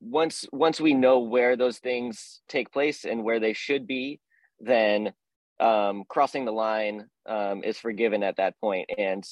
once 0.00 0.44
once 0.52 0.80
we 0.80 0.94
know 0.94 1.20
where 1.20 1.56
those 1.56 1.78
things 1.78 2.40
take 2.48 2.70
place 2.72 3.04
and 3.04 3.24
where 3.24 3.40
they 3.40 3.52
should 3.52 3.86
be 3.86 4.20
then 4.60 5.12
um, 5.60 6.04
crossing 6.08 6.44
the 6.44 6.52
line 6.52 7.06
um, 7.26 7.62
is 7.64 7.78
forgiven 7.78 8.22
at 8.22 8.36
that 8.36 8.58
point. 8.60 8.90
And 8.96 9.24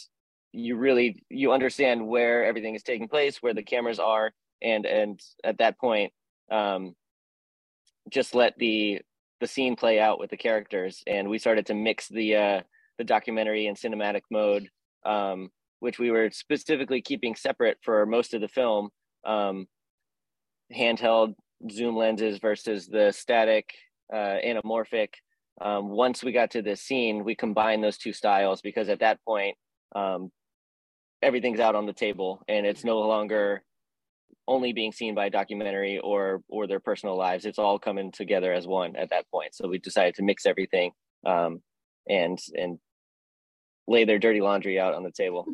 you 0.53 0.77
really 0.77 1.23
you 1.29 1.53
understand 1.53 2.07
where 2.07 2.45
everything 2.45 2.75
is 2.75 2.83
taking 2.83 3.09
place 3.09 3.43
where 3.43 3.55
the 3.55 3.63
cameras 3.63 3.99
are 3.99 4.33
and 4.63 4.87
and 4.87 5.21
at 5.43 5.59
that 5.59 5.79
point 5.79 6.13
um, 6.51 6.95
just 8.09 8.35
let 8.35 8.57
the 8.59 9.01
the 9.41 9.47
scene 9.49 9.77
play 9.77 9.99
out 9.99 10.21
with 10.21 10.31
the 10.31 10.37
characters. 10.37 11.03
And 11.07 11.29
we 11.29 11.39
started 11.39 11.67
to 11.67 11.75
mix 11.75 12.09
the 12.09 12.37
uh, 12.37 12.61
the 12.99 13.05
documentary 13.05 13.67
and 13.67 13.77
cinematic 13.77 14.23
mode 14.31 14.69
um, 15.05 15.51
which 15.85 15.99
we 15.99 16.11
were 16.11 16.31
specifically 16.33 17.03
keeping 17.03 17.35
separate 17.35 17.77
for 17.83 18.07
most 18.07 18.33
of 18.33 18.41
the 18.41 18.49
film 18.49 18.89
um, 19.27 19.67
handheld 20.75 21.35
zoom 21.71 21.95
lenses 21.95 22.39
versus 22.39 22.87
the 22.87 23.13
static 23.13 23.75
uh, 24.11 24.39
anamorphic. 24.43 25.09
Um, 25.61 25.91
once 25.91 26.25
we 26.25 26.33
got 26.33 26.51
to 26.53 26.63
this 26.63 26.81
scene, 26.81 27.23
we 27.23 27.35
combined 27.35 27.85
those 27.85 27.99
two 27.99 28.15
styles 28.15 28.63
because 28.63 28.89
at 28.89 29.01
that 29.01 29.23
point, 29.29 29.57
um, 29.95 30.33
everything's 31.21 31.61
out 31.61 31.75
on 31.75 31.85
the 31.85 31.93
table 31.93 32.43
and 32.49 32.65
it's 32.65 32.83
no 32.83 33.01
longer 33.01 33.63
only 34.49 34.73
being 34.73 34.91
seen 34.91 35.15
by 35.15 35.27
a 35.27 35.31
documentary 35.31 35.99
or 35.99 36.41
or 36.49 36.67
their 36.67 36.81
personal 36.81 37.17
lives. 37.17 37.45
It's 37.45 37.59
all 37.59 37.79
coming 37.79 38.11
together 38.11 38.55
as 38.55 38.67
one 38.67 38.97
at 38.97 39.11
that 39.11 39.31
point. 39.31 39.55
So 39.55 39.69
we 39.69 39.79
decided 39.79 40.15
to 40.15 40.23
mix 40.23 40.47
everything 40.47 40.93
um, 41.27 41.61
and 42.09 42.39
and 42.55 42.79
lay 43.87 44.07
their 44.07 44.19
dirty 44.19 44.41
laundry 44.41 44.81
out 44.81 44.95
on 44.95 45.03
the 45.03 45.13
table. 45.13 45.47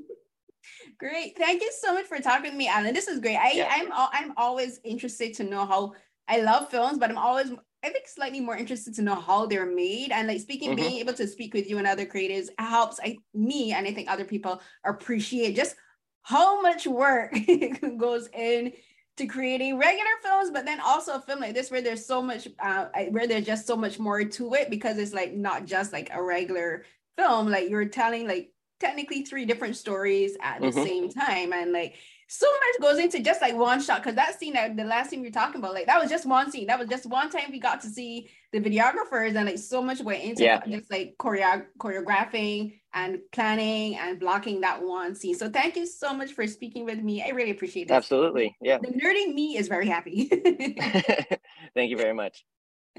Great. 0.98 1.36
Thank 1.38 1.62
you 1.62 1.70
so 1.80 1.94
much 1.94 2.06
for 2.06 2.18
talking 2.18 2.50
to 2.50 2.56
me, 2.56 2.68
Alan. 2.68 2.94
This 2.94 3.08
is 3.08 3.20
great. 3.20 3.36
I, 3.36 3.52
yeah. 3.52 3.68
I'm 3.70 3.90
I'm 3.92 4.32
always 4.36 4.80
interested 4.84 5.34
to 5.34 5.44
know 5.44 5.64
how 5.64 5.94
I 6.28 6.40
love 6.40 6.70
films, 6.70 6.98
but 6.98 7.10
I'm 7.10 7.18
always 7.18 7.52
I 7.82 7.88
think 7.88 8.06
slightly 8.06 8.40
more 8.40 8.56
interested 8.56 8.94
to 8.94 9.02
know 9.02 9.14
how 9.14 9.46
they're 9.46 9.66
made 9.66 10.10
and 10.12 10.28
like 10.28 10.40
speaking, 10.40 10.70
mm-hmm. 10.70 10.88
being 10.88 10.98
able 10.98 11.14
to 11.14 11.26
speak 11.26 11.54
with 11.54 11.68
you 11.68 11.78
and 11.78 11.86
other 11.86 12.04
creatives 12.04 12.48
helps 12.58 13.00
I, 13.02 13.16
me 13.32 13.72
and 13.72 13.86
I 13.86 13.94
think 13.94 14.10
other 14.10 14.24
people 14.24 14.60
appreciate 14.84 15.56
just 15.56 15.76
how 16.22 16.60
much 16.60 16.86
work 16.86 17.34
goes 17.96 18.28
in 18.34 18.72
to 19.16 19.26
creating 19.26 19.78
regular 19.78 20.10
films, 20.22 20.50
but 20.50 20.66
then 20.66 20.80
also 20.80 21.14
a 21.14 21.20
film 21.20 21.40
like 21.40 21.54
this 21.54 21.70
where 21.70 21.82
there's 21.82 22.04
so 22.04 22.22
much, 22.22 22.48
uh, 22.62 22.86
where 23.10 23.26
there's 23.26 23.46
just 23.46 23.66
so 23.66 23.76
much 23.76 23.98
more 23.98 24.24
to 24.24 24.54
it 24.54 24.70
because 24.70 24.98
it's 24.98 25.14
like 25.14 25.32
not 25.34 25.64
just 25.64 25.92
like 25.92 26.10
a 26.12 26.22
regular 26.22 26.84
film, 27.16 27.48
like 27.48 27.70
you're 27.70 27.86
telling 27.86 28.28
like 28.28 28.52
technically 28.80 29.22
three 29.22 29.44
different 29.44 29.76
stories 29.76 30.36
at 30.42 30.60
the 30.60 30.68
mm-hmm. 30.68 30.82
same 30.82 31.10
time 31.10 31.52
and 31.52 31.72
like 31.72 31.94
so 32.32 32.46
much 32.46 32.80
goes 32.80 33.02
into 33.02 33.18
just 33.18 33.42
like 33.42 33.56
one 33.56 33.82
shot 33.82 34.00
because 34.00 34.14
that 34.14 34.38
scene 34.38 34.52
that 34.52 34.76
the 34.76 34.84
last 34.84 35.10
scene 35.10 35.20
we 35.20 35.26
are 35.26 35.32
talking 35.32 35.58
about 35.58 35.74
like 35.74 35.86
that 35.86 36.00
was 36.00 36.08
just 36.08 36.26
one 36.26 36.48
scene. 36.48 36.68
That 36.68 36.78
was 36.78 36.88
just 36.88 37.06
one 37.06 37.28
time 37.28 37.50
we 37.50 37.58
got 37.58 37.80
to 37.80 37.88
see 37.88 38.30
the 38.52 38.60
videographers 38.60 39.34
and 39.34 39.46
like 39.46 39.58
so 39.58 39.82
much 39.82 40.00
went 40.00 40.22
into 40.22 40.44
yeah. 40.44 40.64
just 40.64 40.88
like 40.92 41.16
choreo- 41.18 41.66
choreographing 41.78 42.78
and 42.94 43.18
planning 43.32 43.96
and 43.96 44.20
blocking 44.20 44.60
that 44.60 44.80
one 44.80 45.16
scene. 45.16 45.34
So 45.34 45.50
thank 45.50 45.74
you 45.74 45.86
so 45.86 46.14
much 46.14 46.30
for 46.30 46.46
speaking 46.46 46.84
with 46.84 47.00
me. 47.00 47.20
I 47.20 47.30
really 47.30 47.50
appreciate 47.50 47.90
it 47.90 47.92
absolutely. 47.92 48.56
Yeah. 48.60 48.78
The 48.78 48.92
nerding 48.92 49.34
me 49.34 49.56
is 49.56 49.66
very 49.66 49.88
happy. 49.88 50.28
Thank 51.74 51.90
you 51.90 51.96
very 51.96 52.14
much 52.14 52.44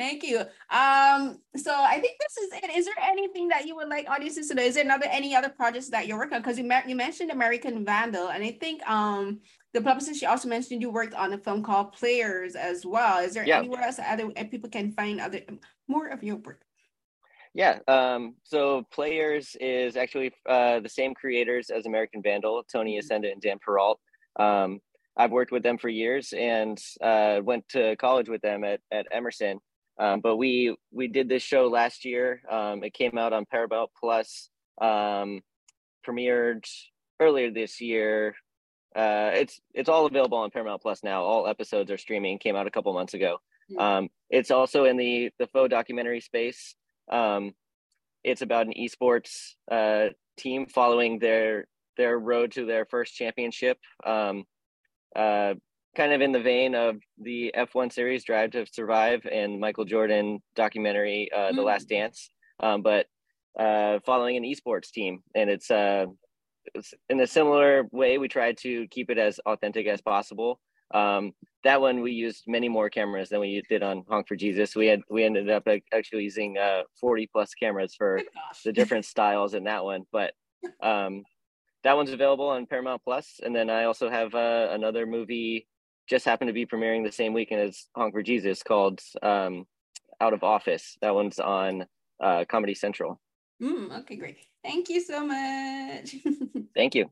Thank 0.02 0.24
you. 0.24 0.40
Um, 0.40 1.38
so 1.56 1.72
I 1.72 2.00
think 2.02 2.18
this 2.20 2.38
is 2.44 2.50
it. 2.54 2.76
Is 2.76 2.86
there 2.86 2.96
anything 3.04 3.50
that 3.50 3.68
you 3.68 3.76
would 3.76 3.88
like 3.88 4.10
audiences 4.10 4.48
to 4.48 4.56
know? 4.56 4.64
Is 4.64 4.74
there 4.74 4.84
another 4.84 5.06
any 5.12 5.36
other 5.36 5.50
projects 5.50 5.90
that 5.90 6.08
you're 6.08 6.18
working 6.18 6.38
on? 6.38 6.42
Because 6.42 6.58
you, 6.58 6.68
you 6.88 6.96
mentioned 6.96 7.30
American 7.30 7.86
Vandal, 7.86 8.30
and 8.30 8.44
I 8.44 8.52
think 8.60 8.82
um 8.90 9.42
the 9.74 9.82
publicist 9.82 10.20
she 10.20 10.26
also 10.26 10.50
mentioned 10.50 10.82
you 10.82 10.90
worked 10.90 11.14
on 11.14 11.34
a 11.34 11.38
film 11.38 11.62
called 11.62 11.94
Players 11.94 12.56
as 12.56 12.84
well. 12.84 13.24
Is 13.24 13.36
there 13.36 13.46
yeah. 13.46 13.60
anywhere 13.60 13.84
else 13.84 14.00
other 14.04 14.32
people 14.50 14.72
can 14.72 14.92
find 14.92 15.22
other 15.22 15.42
more 15.88 16.08
of 16.08 16.24
your 16.24 16.38
work? 16.38 16.64
Yeah. 17.54 17.78
Um, 17.88 18.36
so 18.44 18.88
Players 18.92 19.56
is 19.62 19.98
actually 19.98 20.32
uh, 20.50 20.80
the 20.80 20.90
same 20.90 21.14
creators 21.14 21.70
as 21.70 21.86
American 21.86 22.24
Vandal, 22.24 22.64
Tony 22.64 22.98
mm-hmm. 22.98 23.14
Yacenda 23.14 23.32
and 23.32 23.40
Dan 23.42 23.60
Perrault. 23.64 24.00
Um, 24.40 24.80
I've 25.16 25.32
worked 25.32 25.52
with 25.52 25.62
them 25.62 25.78
for 25.78 25.90
years 25.90 26.34
and 26.36 26.82
uh, 27.04 27.42
went 27.44 27.70
to 27.70 27.96
college 27.98 28.30
with 28.30 28.42
them 28.42 28.64
at, 28.64 28.80
at 28.92 29.06
Emerson. 29.12 29.60
Um, 30.02 30.20
but 30.20 30.38
we 30.38 30.76
we 30.92 31.08
did 31.08 31.30
this 31.30 31.44
show 31.44 31.68
last 31.68 32.06
year. 32.06 32.42
Um, 32.50 32.84
it 32.84 32.94
came 32.94 33.18
out 33.18 33.34
on 33.34 33.46
Paramount 33.46 33.92
Plus. 34.00 34.50
Um, 34.82 35.42
premiered 36.06 36.66
earlier 37.20 37.52
this 37.52 37.80
year. 37.80 38.36
Uh, 38.96 39.30
it's 39.34 39.62
it's 39.74 39.90
all 39.90 40.08
available 40.08 40.40
on 40.40 40.50
Paramount 40.50 40.82
Plus 40.82 41.04
now. 41.04 41.22
All 41.24 41.48
episodes 41.48 41.92
are 41.92 42.00
streaming. 42.00 42.40
Came 42.40 42.56
out 42.56 42.66
a 42.66 42.72
couple 42.72 42.92
months 42.94 43.14
ago. 43.14 43.38
Um, 43.78 44.10
it's 44.30 44.52
also 44.52 44.86
in 44.86 44.98
the 44.98 45.30
the 45.40 45.48
faux 45.48 45.70
documentary 45.70 46.20
space. 46.20 46.76
Um, 47.12 47.54
it's 48.24 48.42
about 48.42 48.68
an 48.68 48.74
esports 48.74 49.54
uh, 49.72 50.10
team 50.36 50.66
following 50.66 51.20
their 51.20 51.68
their 51.96 52.18
road 52.18 52.52
to 52.54 52.66
their 52.66 52.86
first 52.86 53.16
championship. 53.16 53.78
Um, 54.06 54.46
uh, 55.16 55.54
kind 55.95 56.13
of 56.13 56.21
in 56.21 56.32
the 56.32 56.39
vein 56.39 56.75
of 56.75 56.97
the 57.19 57.54
F1 57.58 57.91
series 57.91 58.23
Drive 58.23 58.51
to 58.51 58.65
Survive 58.71 59.25
and 59.32 59.60
Michael 59.60 59.86
Jordan 59.86 60.39
documentary 60.56 61.30
uh, 61.34 61.51
mm. 61.51 61.56
The 61.56 61.62
Last 61.62 61.86
mm. 61.86 61.89
Dance, 61.89 62.30
um, 62.62 62.82
but 62.82 63.08
uh, 63.60 63.99
following 64.06 64.38
an 64.38 64.43
esports 64.43 64.91
team, 64.91 65.19
and 65.36 65.49
it's, 65.49 65.69
uh, 65.69 66.06
it's 66.73 66.93
in 67.10 67.19
a 67.19 67.27
similar 67.27 67.84
way. 67.91 68.17
We 68.17 68.27
tried 68.27 68.58
to 68.60 68.88
keep 68.88 69.10
it 69.10 69.17
as 69.17 69.39
authentic 69.45 69.88
as 69.88 70.01
possible. 70.01 70.60
Um, 70.93 71.34
that 71.63 71.80
one 71.80 72.01
we 72.01 72.12
used 72.12 72.43
many 72.47 72.67
more 72.67 72.89
cameras 72.89 73.30
than 73.30 73.39
we 73.39 73.62
did 73.69 73.84
on 73.84 74.04
Honk 74.10 74.27
for 74.27 74.36
Jesus. 74.36 74.75
We 74.75 74.88
had 74.88 75.01
we 75.10 75.23
ended 75.23 75.49
up 75.49 75.67
actually 75.93 76.23
using 76.23 76.58
uh, 76.58 76.82
40 76.99 77.30
plus 77.32 77.54
cameras 77.54 77.95
for 77.95 78.19
oh 78.19 78.39
the 78.65 78.73
different 78.73 79.06
styles 79.06 79.54
in 79.54 79.63
that 79.65 79.84
one, 79.84 80.04
but 80.12 80.34
um, 80.84 81.23
that 81.84 81.95
one's 81.95 82.12
available 82.12 82.47
on 82.47 82.65
Paramount 82.65 83.01
Plus. 83.04 83.39
And 83.43 83.56
then 83.56 83.69
I 83.69 83.86
also 83.86 84.10
have 84.10 84.36
uh, 84.36 84.67
another 84.71 85.06
movie 85.06 85.67
just 86.12 86.26
happened 86.26 86.50
to 86.50 86.54
be 86.54 86.65
premiering 86.65 87.06
the 87.06 87.12
same 87.12 87.34
weekend 87.34 87.62
as 87.62 87.88
Honk 87.95 88.13
for 88.13 88.21
Jesus 88.21 88.62
called 88.62 89.00
um, 89.24 89.65
Out 90.19 90.34
of 90.34 90.43
Office. 90.43 90.97
That 91.02 91.15
one's 91.15 91.39
on 91.39 91.86
uh, 92.21 92.43
Comedy 92.50 92.76
Central. 92.76 93.19
Mm, 93.63 94.02
okay, 94.02 94.17
great. 94.17 94.38
Thank 94.62 94.89
you 94.89 95.00
so 95.00 95.26
much. 95.26 96.15
Thank 96.76 96.95
you. 96.95 97.10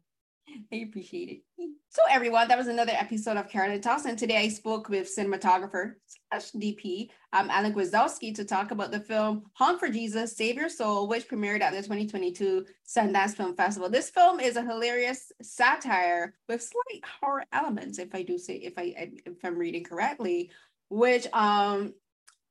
I 0.73 0.77
appreciate 0.77 1.29
it. 1.29 1.69
So 1.91 2.01
everyone, 2.09 2.47
that 2.47 2.57
was 2.57 2.67
another 2.67 2.91
episode 2.95 3.37
of 3.37 3.49
Carolyn 3.49 3.81
Talks. 3.81 4.05
And 4.05 4.17
today 4.17 4.37
I 4.37 4.47
spoke 4.49 4.89
with 4.89 5.09
cinematographer 5.15 5.93
slash 6.05 6.51
DP, 6.51 7.09
um, 7.33 7.49
Alan 7.49 7.73
Gwizdowski 7.73 8.33
to 8.35 8.45
talk 8.45 8.71
about 8.71 8.91
the 8.91 8.99
film 8.99 9.43
Honk 9.53 9.79
for 9.79 9.89
Jesus, 9.89 10.37
Save 10.37 10.55
Your 10.55 10.69
Soul, 10.69 11.07
which 11.07 11.27
premiered 11.27 11.61
at 11.61 11.71
the 11.71 11.81
2022 11.81 12.65
Sundance 12.87 13.35
Film 13.35 13.55
Festival. 13.55 13.89
This 13.89 14.11
film 14.11 14.39
is 14.39 14.55
a 14.55 14.61
hilarious 14.61 15.31
satire 15.41 16.35
with 16.47 16.61
slight 16.61 17.03
horror 17.19 17.43
elements, 17.51 17.97
if 17.97 18.13
I 18.13 18.21
do 18.21 18.37
say, 18.37 18.55
if 18.55 18.73
I 18.77 18.93
if 19.25 19.43
I'm 19.43 19.57
reading 19.57 19.83
correctly, 19.83 20.51
which 20.89 21.25
um 21.33 21.93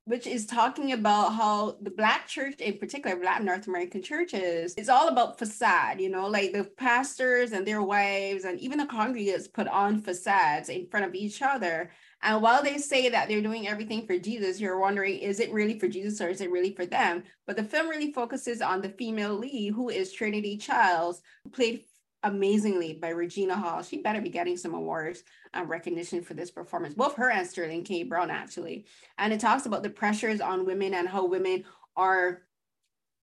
which 0.08 0.26
is 0.26 0.46
talking 0.46 0.92
about 0.92 1.34
how 1.34 1.76
the 1.82 1.90
black 1.90 2.26
church 2.26 2.60
in 2.60 2.78
particular 2.78 3.16
black 3.16 3.42
north 3.42 3.66
american 3.66 4.02
churches 4.02 4.74
is 4.74 4.88
all 4.88 5.08
about 5.08 5.38
facade 5.38 6.00
you 6.00 6.08
know 6.08 6.26
like 6.26 6.52
the 6.52 6.64
pastors 6.64 7.52
and 7.52 7.66
their 7.66 7.82
wives 7.82 8.44
and 8.44 8.58
even 8.60 8.78
the 8.78 8.86
congregants 8.86 9.52
put 9.52 9.68
on 9.68 10.00
facades 10.00 10.68
in 10.68 10.86
front 10.86 11.06
of 11.06 11.14
each 11.14 11.42
other. 11.42 11.90
And 12.20 12.42
while 12.42 12.64
they 12.64 12.78
say 12.78 13.08
that 13.10 13.28
they're 13.28 13.42
doing 13.42 13.68
everything 13.68 14.06
for 14.06 14.18
jesus 14.18 14.60
you're 14.60 14.80
wondering 14.80 15.18
is 15.18 15.38
it 15.40 15.52
really 15.52 15.78
for 15.78 15.88
jesus 15.88 16.20
or 16.20 16.28
is 16.28 16.40
it 16.40 16.50
really 16.50 16.74
for 16.74 16.86
them? 16.86 17.22
But 17.46 17.56
the 17.56 17.64
film 17.64 17.88
really 17.88 18.12
focuses 18.12 18.60
on 18.60 18.80
the 18.80 18.90
female 18.90 19.34
lead 19.34 19.74
who 19.74 19.88
is 19.88 20.12
trinity 20.12 20.56
childs 20.56 21.22
who 21.44 21.50
played 21.50 21.84
amazingly 22.22 22.94
by 22.94 23.10
Regina 23.10 23.56
Hall. 23.56 23.82
She 23.82 24.02
better 24.02 24.20
be 24.20 24.28
getting 24.28 24.56
some 24.56 24.74
awards 24.74 25.22
and 25.54 25.68
recognition 25.68 26.22
for 26.22 26.34
this 26.34 26.50
performance, 26.50 26.94
both 26.94 27.16
her 27.16 27.30
and 27.30 27.46
Sterling 27.46 27.84
K. 27.84 28.02
Brown, 28.02 28.30
actually. 28.30 28.86
And 29.18 29.32
it 29.32 29.40
talks 29.40 29.66
about 29.66 29.82
the 29.82 29.90
pressures 29.90 30.40
on 30.40 30.66
women 30.66 30.94
and 30.94 31.08
how 31.08 31.26
women 31.26 31.64
are 31.96 32.42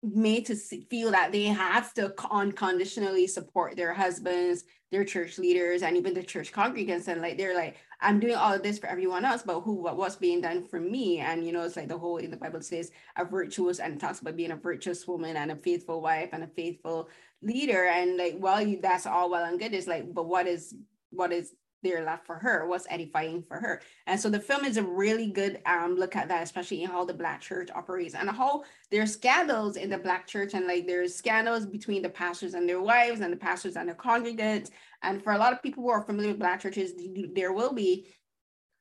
made 0.02 0.46
to 0.46 0.54
feel 0.54 1.10
that 1.10 1.32
they 1.32 1.44
have 1.44 1.94
to 1.94 2.12
unconditionally 2.30 3.26
support 3.26 3.76
their 3.76 3.94
husbands, 3.94 4.64
their 4.90 5.04
church 5.04 5.38
leaders, 5.38 5.82
and 5.82 5.96
even 5.96 6.12
the 6.12 6.22
church 6.22 6.52
congregants. 6.52 7.08
And 7.08 7.22
like 7.22 7.38
they're 7.38 7.54
like, 7.54 7.76
I'm 8.00 8.20
doing 8.20 8.34
all 8.34 8.52
of 8.52 8.62
this 8.62 8.78
for 8.78 8.86
everyone 8.86 9.24
else, 9.24 9.42
but 9.42 9.60
who 9.60 9.74
what, 9.74 9.96
what's 9.96 10.16
being 10.16 10.42
done 10.42 10.66
for 10.68 10.78
me? 10.78 11.20
And 11.20 11.46
you 11.46 11.52
know, 11.52 11.62
it's 11.62 11.76
like 11.76 11.88
the 11.88 11.96
whole 11.96 12.18
in 12.18 12.30
the 12.30 12.36
Bible 12.36 12.60
says 12.60 12.90
a 13.16 13.24
virtuous 13.24 13.78
and 13.78 13.98
talks 13.98 14.20
about 14.20 14.36
being 14.36 14.50
a 14.50 14.56
virtuous 14.56 15.06
woman 15.08 15.36
and 15.36 15.50
a 15.50 15.56
faithful 15.56 16.02
wife 16.02 16.30
and 16.32 16.44
a 16.44 16.48
faithful 16.48 17.08
leader. 17.44 17.84
And 17.84 18.16
like, 18.16 18.36
well, 18.38 18.60
you 18.60 18.80
that's 18.80 19.06
all 19.06 19.30
well 19.30 19.44
and 19.44 19.58
good. 19.58 19.74
Is 19.74 19.86
like, 19.86 20.12
but 20.12 20.26
what 20.26 20.46
is 20.46 20.74
what 21.10 21.32
is 21.32 21.52
there 21.84 22.04
left 22.04 22.26
for 22.26 22.36
her 22.36 22.66
what's 22.66 22.86
edifying 22.90 23.42
for 23.42 23.58
her 23.58 23.80
and 24.06 24.18
so 24.18 24.28
the 24.28 24.40
film 24.40 24.64
is 24.64 24.78
a 24.78 24.82
really 24.82 25.30
good 25.30 25.60
um, 25.66 25.94
look 25.94 26.16
at 26.16 26.28
that 26.28 26.42
especially 26.42 26.82
in 26.82 26.90
how 26.90 27.04
the 27.04 27.14
black 27.14 27.40
church 27.40 27.68
operates 27.74 28.14
and 28.14 28.28
how 28.30 28.64
there's 28.90 29.12
scandals 29.12 29.76
in 29.76 29.90
the 29.90 29.98
black 29.98 30.26
church 30.26 30.54
and 30.54 30.66
like 30.66 30.86
there's 30.86 31.14
scandals 31.14 31.66
between 31.66 32.02
the 32.02 32.08
pastors 32.08 32.54
and 32.54 32.68
their 32.68 32.80
wives 32.80 33.20
and 33.20 33.32
the 33.32 33.36
pastors 33.36 33.76
and 33.76 33.88
their 33.88 33.94
congregants 33.94 34.70
and 35.02 35.22
for 35.22 35.34
a 35.34 35.38
lot 35.38 35.52
of 35.52 35.62
people 35.62 35.82
who 35.82 35.90
are 35.90 36.02
familiar 36.02 36.30
with 36.30 36.40
black 36.40 36.60
churches 36.60 36.92
there 37.34 37.52
will 37.52 37.72
be 37.72 38.08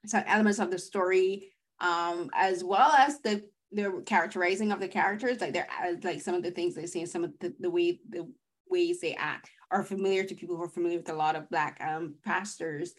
some 0.05 0.23
elements 0.25 0.59
of 0.59 0.71
the 0.71 0.79
story 0.79 1.49
um, 1.81 2.31
as 2.33 2.63
well 2.63 2.91
as 2.93 3.19
the 3.19 3.43
the 3.73 4.03
characterizing 4.05 4.71
of 4.71 4.79
the 4.79 4.87
characters 4.87 5.41
like 5.41 5.51
they're 5.51 5.67
like 6.03 6.21
some 6.21 6.35
of 6.35 6.43
the 6.43 6.51
things 6.51 6.75
they 6.75 6.85
say 6.85 7.01
and 7.01 7.09
some 7.09 7.23
of 7.23 7.33
the, 7.39 7.53
the 7.59 7.69
way 7.69 7.99
the 8.09 8.27
ways 8.73 8.99
they 8.99 9.15
act 9.15 9.49
are 9.71 9.83
familiar 9.83 10.23
to 10.23 10.35
people 10.35 10.55
who 10.55 10.63
are 10.63 10.69
familiar 10.69 10.97
with 10.97 11.09
a 11.09 11.13
lot 11.13 11.35
of 11.35 11.49
Black 11.49 11.77
um, 11.81 12.15
pastors. 12.25 12.93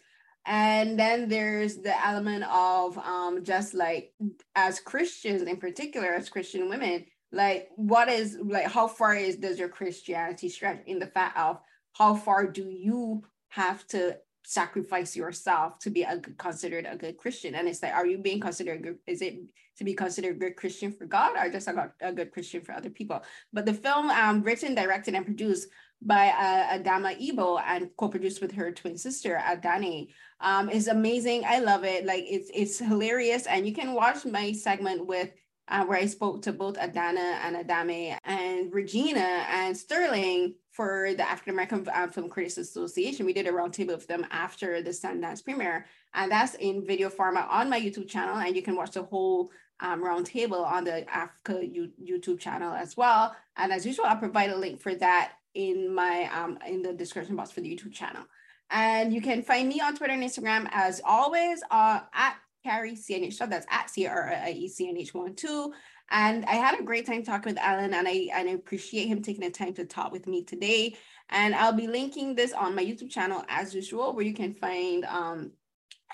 And 0.45 0.99
then 0.99 1.29
there's 1.29 1.77
the 1.77 1.95
element 2.05 2.43
of 2.45 2.97
um, 2.97 3.43
just 3.43 3.73
like 3.73 4.13
as 4.55 4.79
Christians, 4.79 5.41
in 5.41 5.57
particular, 5.57 6.13
as 6.13 6.29
Christian 6.29 6.69
women, 6.69 7.05
like 7.31 7.69
what 7.75 8.09
is 8.09 8.37
like 8.41 8.67
how 8.67 8.87
far 8.87 9.15
is 9.15 9.35
does 9.37 9.59
your 9.59 9.69
Christianity 9.69 10.49
stretch 10.49 10.81
in 10.85 10.99
the 10.99 11.07
fact 11.07 11.37
of 11.37 11.59
how 11.93 12.15
far 12.15 12.47
do 12.47 12.69
you 12.69 13.23
have 13.49 13.85
to 13.87 14.17
sacrifice 14.45 15.15
yourself 15.15 15.79
to 15.79 15.89
be 15.89 16.03
a 16.03 16.19
considered 16.37 16.87
a 16.89 16.95
good 16.95 17.17
Christian? 17.17 17.55
And 17.55 17.67
it's 17.67 17.81
like, 17.81 17.93
are 17.93 18.05
you 18.05 18.17
being 18.17 18.39
considered 18.39 18.83
good? 18.83 18.97
Is 19.07 19.21
it 19.21 19.39
to 19.77 19.83
be 19.83 19.93
considered 19.93 20.35
a 20.35 20.39
good 20.39 20.55
Christian 20.55 20.91
for 20.91 21.05
God 21.05 21.35
or 21.37 21.49
just 21.49 21.67
a, 21.67 21.91
a 22.01 22.13
good 22.13 22.31
Christian 22.31 22.61
for 22.61 22.73
other 22.73 22.89
people? 22.89 23.21
But 23.51 23.65
the 23.65 23.73
film, 23.73 24.09
um, 24.09 24.43
written, 24.43 24.75
directed, 24.75 25.15
and 25.15 25.25
produced 25.25 25.67
by 26.01 26.27
uh, 26.29 26.77
Adamma 26.77 27.19
Ebo 27.19 27.57
and 27.57 27.89
co-produced 27.97 28.41
with 28.41 28.51
her 28.51 28.71
twin 28.71 28.97
sister 28.97 29.41
Adanne 29.43 30.09
um, 30.39 30.69
is 30.69 30.87
amazing. 30.87 31.43
I 31.45 31.59
love 31.59 31.83
it. 31.83 32.05
Like 32.05 32.25
it's 32.27 32.51
it's 32.53 32.79
hilarious, 32.79 33.47
and 33.47 33.65
you 33.65 33.73
can 33.73 33.93
watch 33.93 34.25
my 34.25 34.51
segment 34.51 35.07
with 35.07 35.31
uh, 35.67 35.85
where 35.85 35.97
I 35.97 36.05
spoke 36.05 36.41
to 36.43 36.53
both 36.53 36.77
Adanne 36.77 37.17
and 37.17 37.55
Adamma 37.55 38.17
and 38.23 38.73
Regina 38.73 39.45
and 39.49 39.75
Sterling 39.75 40.55
for 40.71 41.13
the 41.15 41.27
African 41.27 41.53
American 41.53 41.87
uh, 41.93 42.07
Film 42.07 42.29
Critics 42.29 42.57
Association. 42.57 43.25
We 43.25 43.33
did 43.33 43.47
a 43.47 43.51
roundtable 43.51 43.95
with 43.95 44.07
them 44.07 44.25
after 44.31 44.81
the 44.81 44.91
Sundance 44.91 45.43
premiere, 45.43 45.85
and 46.13 46.31
that's 46.31 46.55
in 46.55 46.85
video 46.85 47.09
format 47.09 47.47
on 47.49 47.69
my 47.69 47.79
YouTube 47.79 48.07
channel, 48.07 48.37
and 48.37 48.55
you 48.55 48.61
can 48.61 48.75
watch 48.75 48.91
the 48.91 49.03
whole 49.03 49.51
um, 49.79 50.03
roundtable 50.03 50.63
on 50.65 50.83
the 50.83 51.09
Africa 51.09 51.65
U- 51.65 51.91
YouTube 52.01 52.39
channel 52.39 52.73
as 52.73 52.95
well. 52.95 53.35
And 53.57 53.73
as 53.73 53.85
usual, 53.85 54.05
I'll 54.05 54.17
provide 54.17 54.51
a 54.51 54.57
link 54.57 54.79
for 54.81 54.95
that 54.95 55.33
in 55.55 55.93
my 55.93 56.29
um 56.33 56.59
in 56.67 56.81
the 56.81 56.93
description 56.93 57.35
box 57.35 57.51
for 57.51 57.61
the 57.61 57.73
YouTube 57.73 57.93
channel. 57.93 58.23
And 58.71 59.13
you 59.13 59.21
can 59.21 59.41
find 59.41 59.69
me 59.69 59.79
on 59.79 59.95
Twitter 59.95 60.13
and 60.13 60.23
Instagram 60.23 60.67
as 60.71 61.01
always 61.05 61.61
uh, 61.69 62.01
at 62.13 62.35
Carrie 62.65 62.95
CNH. 62.95 63.37
That's 63.47 63.67
at 63.69 63.89
C 63.89 64.07
R 64.07 64.33
I 64.33 64.51
E 64.51 64.67
C 64.67 64.89
N 64.89 64.97
H 64.97 65.13
one 65.13 65.35
two. 65.35 65.71
And 66.09 66.45
I 66.45 66.55
had 66.55 66.79
a 66.79 66.83
great 66.83 67.05
time 67.05 67.23
talking 67.23 67.53
with 67.53 67.61
Alan, 67.61 67.93
and 67.93 68.07
I 68.07 68.29
and 68.33 68.49
I 68.49 68.53
appreciate 68.53 69.07
him 69.07 69.21
taking 69.21 69.43
the 69.43 69.51
time 69.51 69.73
to 69.75 69.85
talk 69.85 70.11
with 70.11 70.27
me 70.27 70.43
today. 70.43 70.95
And 71.29 71.53
I'll 71.55 71.73
be 71.73 71.87
linking 71.87 72.35
this 72.35 72.53
on 72.53 72.75
my 72.75 72.83
YouTube 72.83 73.11
channel 73.11 73.43
as 73.47 73.73
usual, 73.73 74.13
where 74.13 74.25
you 74.25 74.33
can 74.33 74.53
find 74.53 75.05
um 75.05 75.51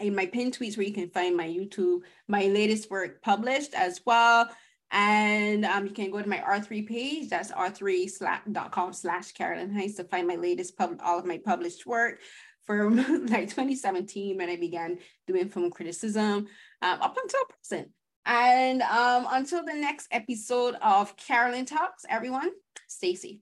in 0.02 0.16
my 0.16 0.26
pinned 0.26 0.58
tweets 0.58 0.78
where 0.78 0.86
you 0.86 0.94
can 0.94 1.10
find 1.10 1.38
my 1.38 1.48
YouTube, 1.48 2.02
my 2.28 2.48
latest 2.48 2.90
work 2.90 3.22
published 3.22 3.74
as 3.74 4.02
well. 4.06 4.50
And 4.94 5.64
um, 5.64 5.86
you 5.86 5.94
can 5.94 6.12
go 6.12 6.22
to 6.22 6.28
my 6.28 6.40
R3 6.40 6.86
page. 6.86 7.30
That's 7.30 7.52
r3.com 7.52 8.94
slash 8.94 9.32
Carolyn 9.32 9.74
Hines 9.74 9.96
to 9.96 10.04
find 10.04 10.28
my 10.28 10.36
latest, 10.36 10.78
pub- 10.78 11.00
all 11.02 11.18
of 11.18 11.26
my 11.26 11.38
published 11.38 11.86
work 11.86 12.20
from 12.72 12.96
like 13.28 13.50
2017 13.50 14.38
when 14.38 14.50
I 14.50 14.56
began 14.56 14.98
doing 15.28 15.50
film 15.50 15.70
criticism 15.72 16.48
um, 16.82 17.02
up 17.02 17.18
until 17.22 17.42
present. 17.46 17.90
And 18.26 18.82
um, 18.84 19.28
until 19.30 19.66
the 19.66 19.74
next 19.74 20.08
episode 20.12 20.76
of 20.82 21.18
Carolyn 21.18 21.66
Talks, 21.66 22.06
everyone, 22.10 22.52
Stacy. 22.88 23.42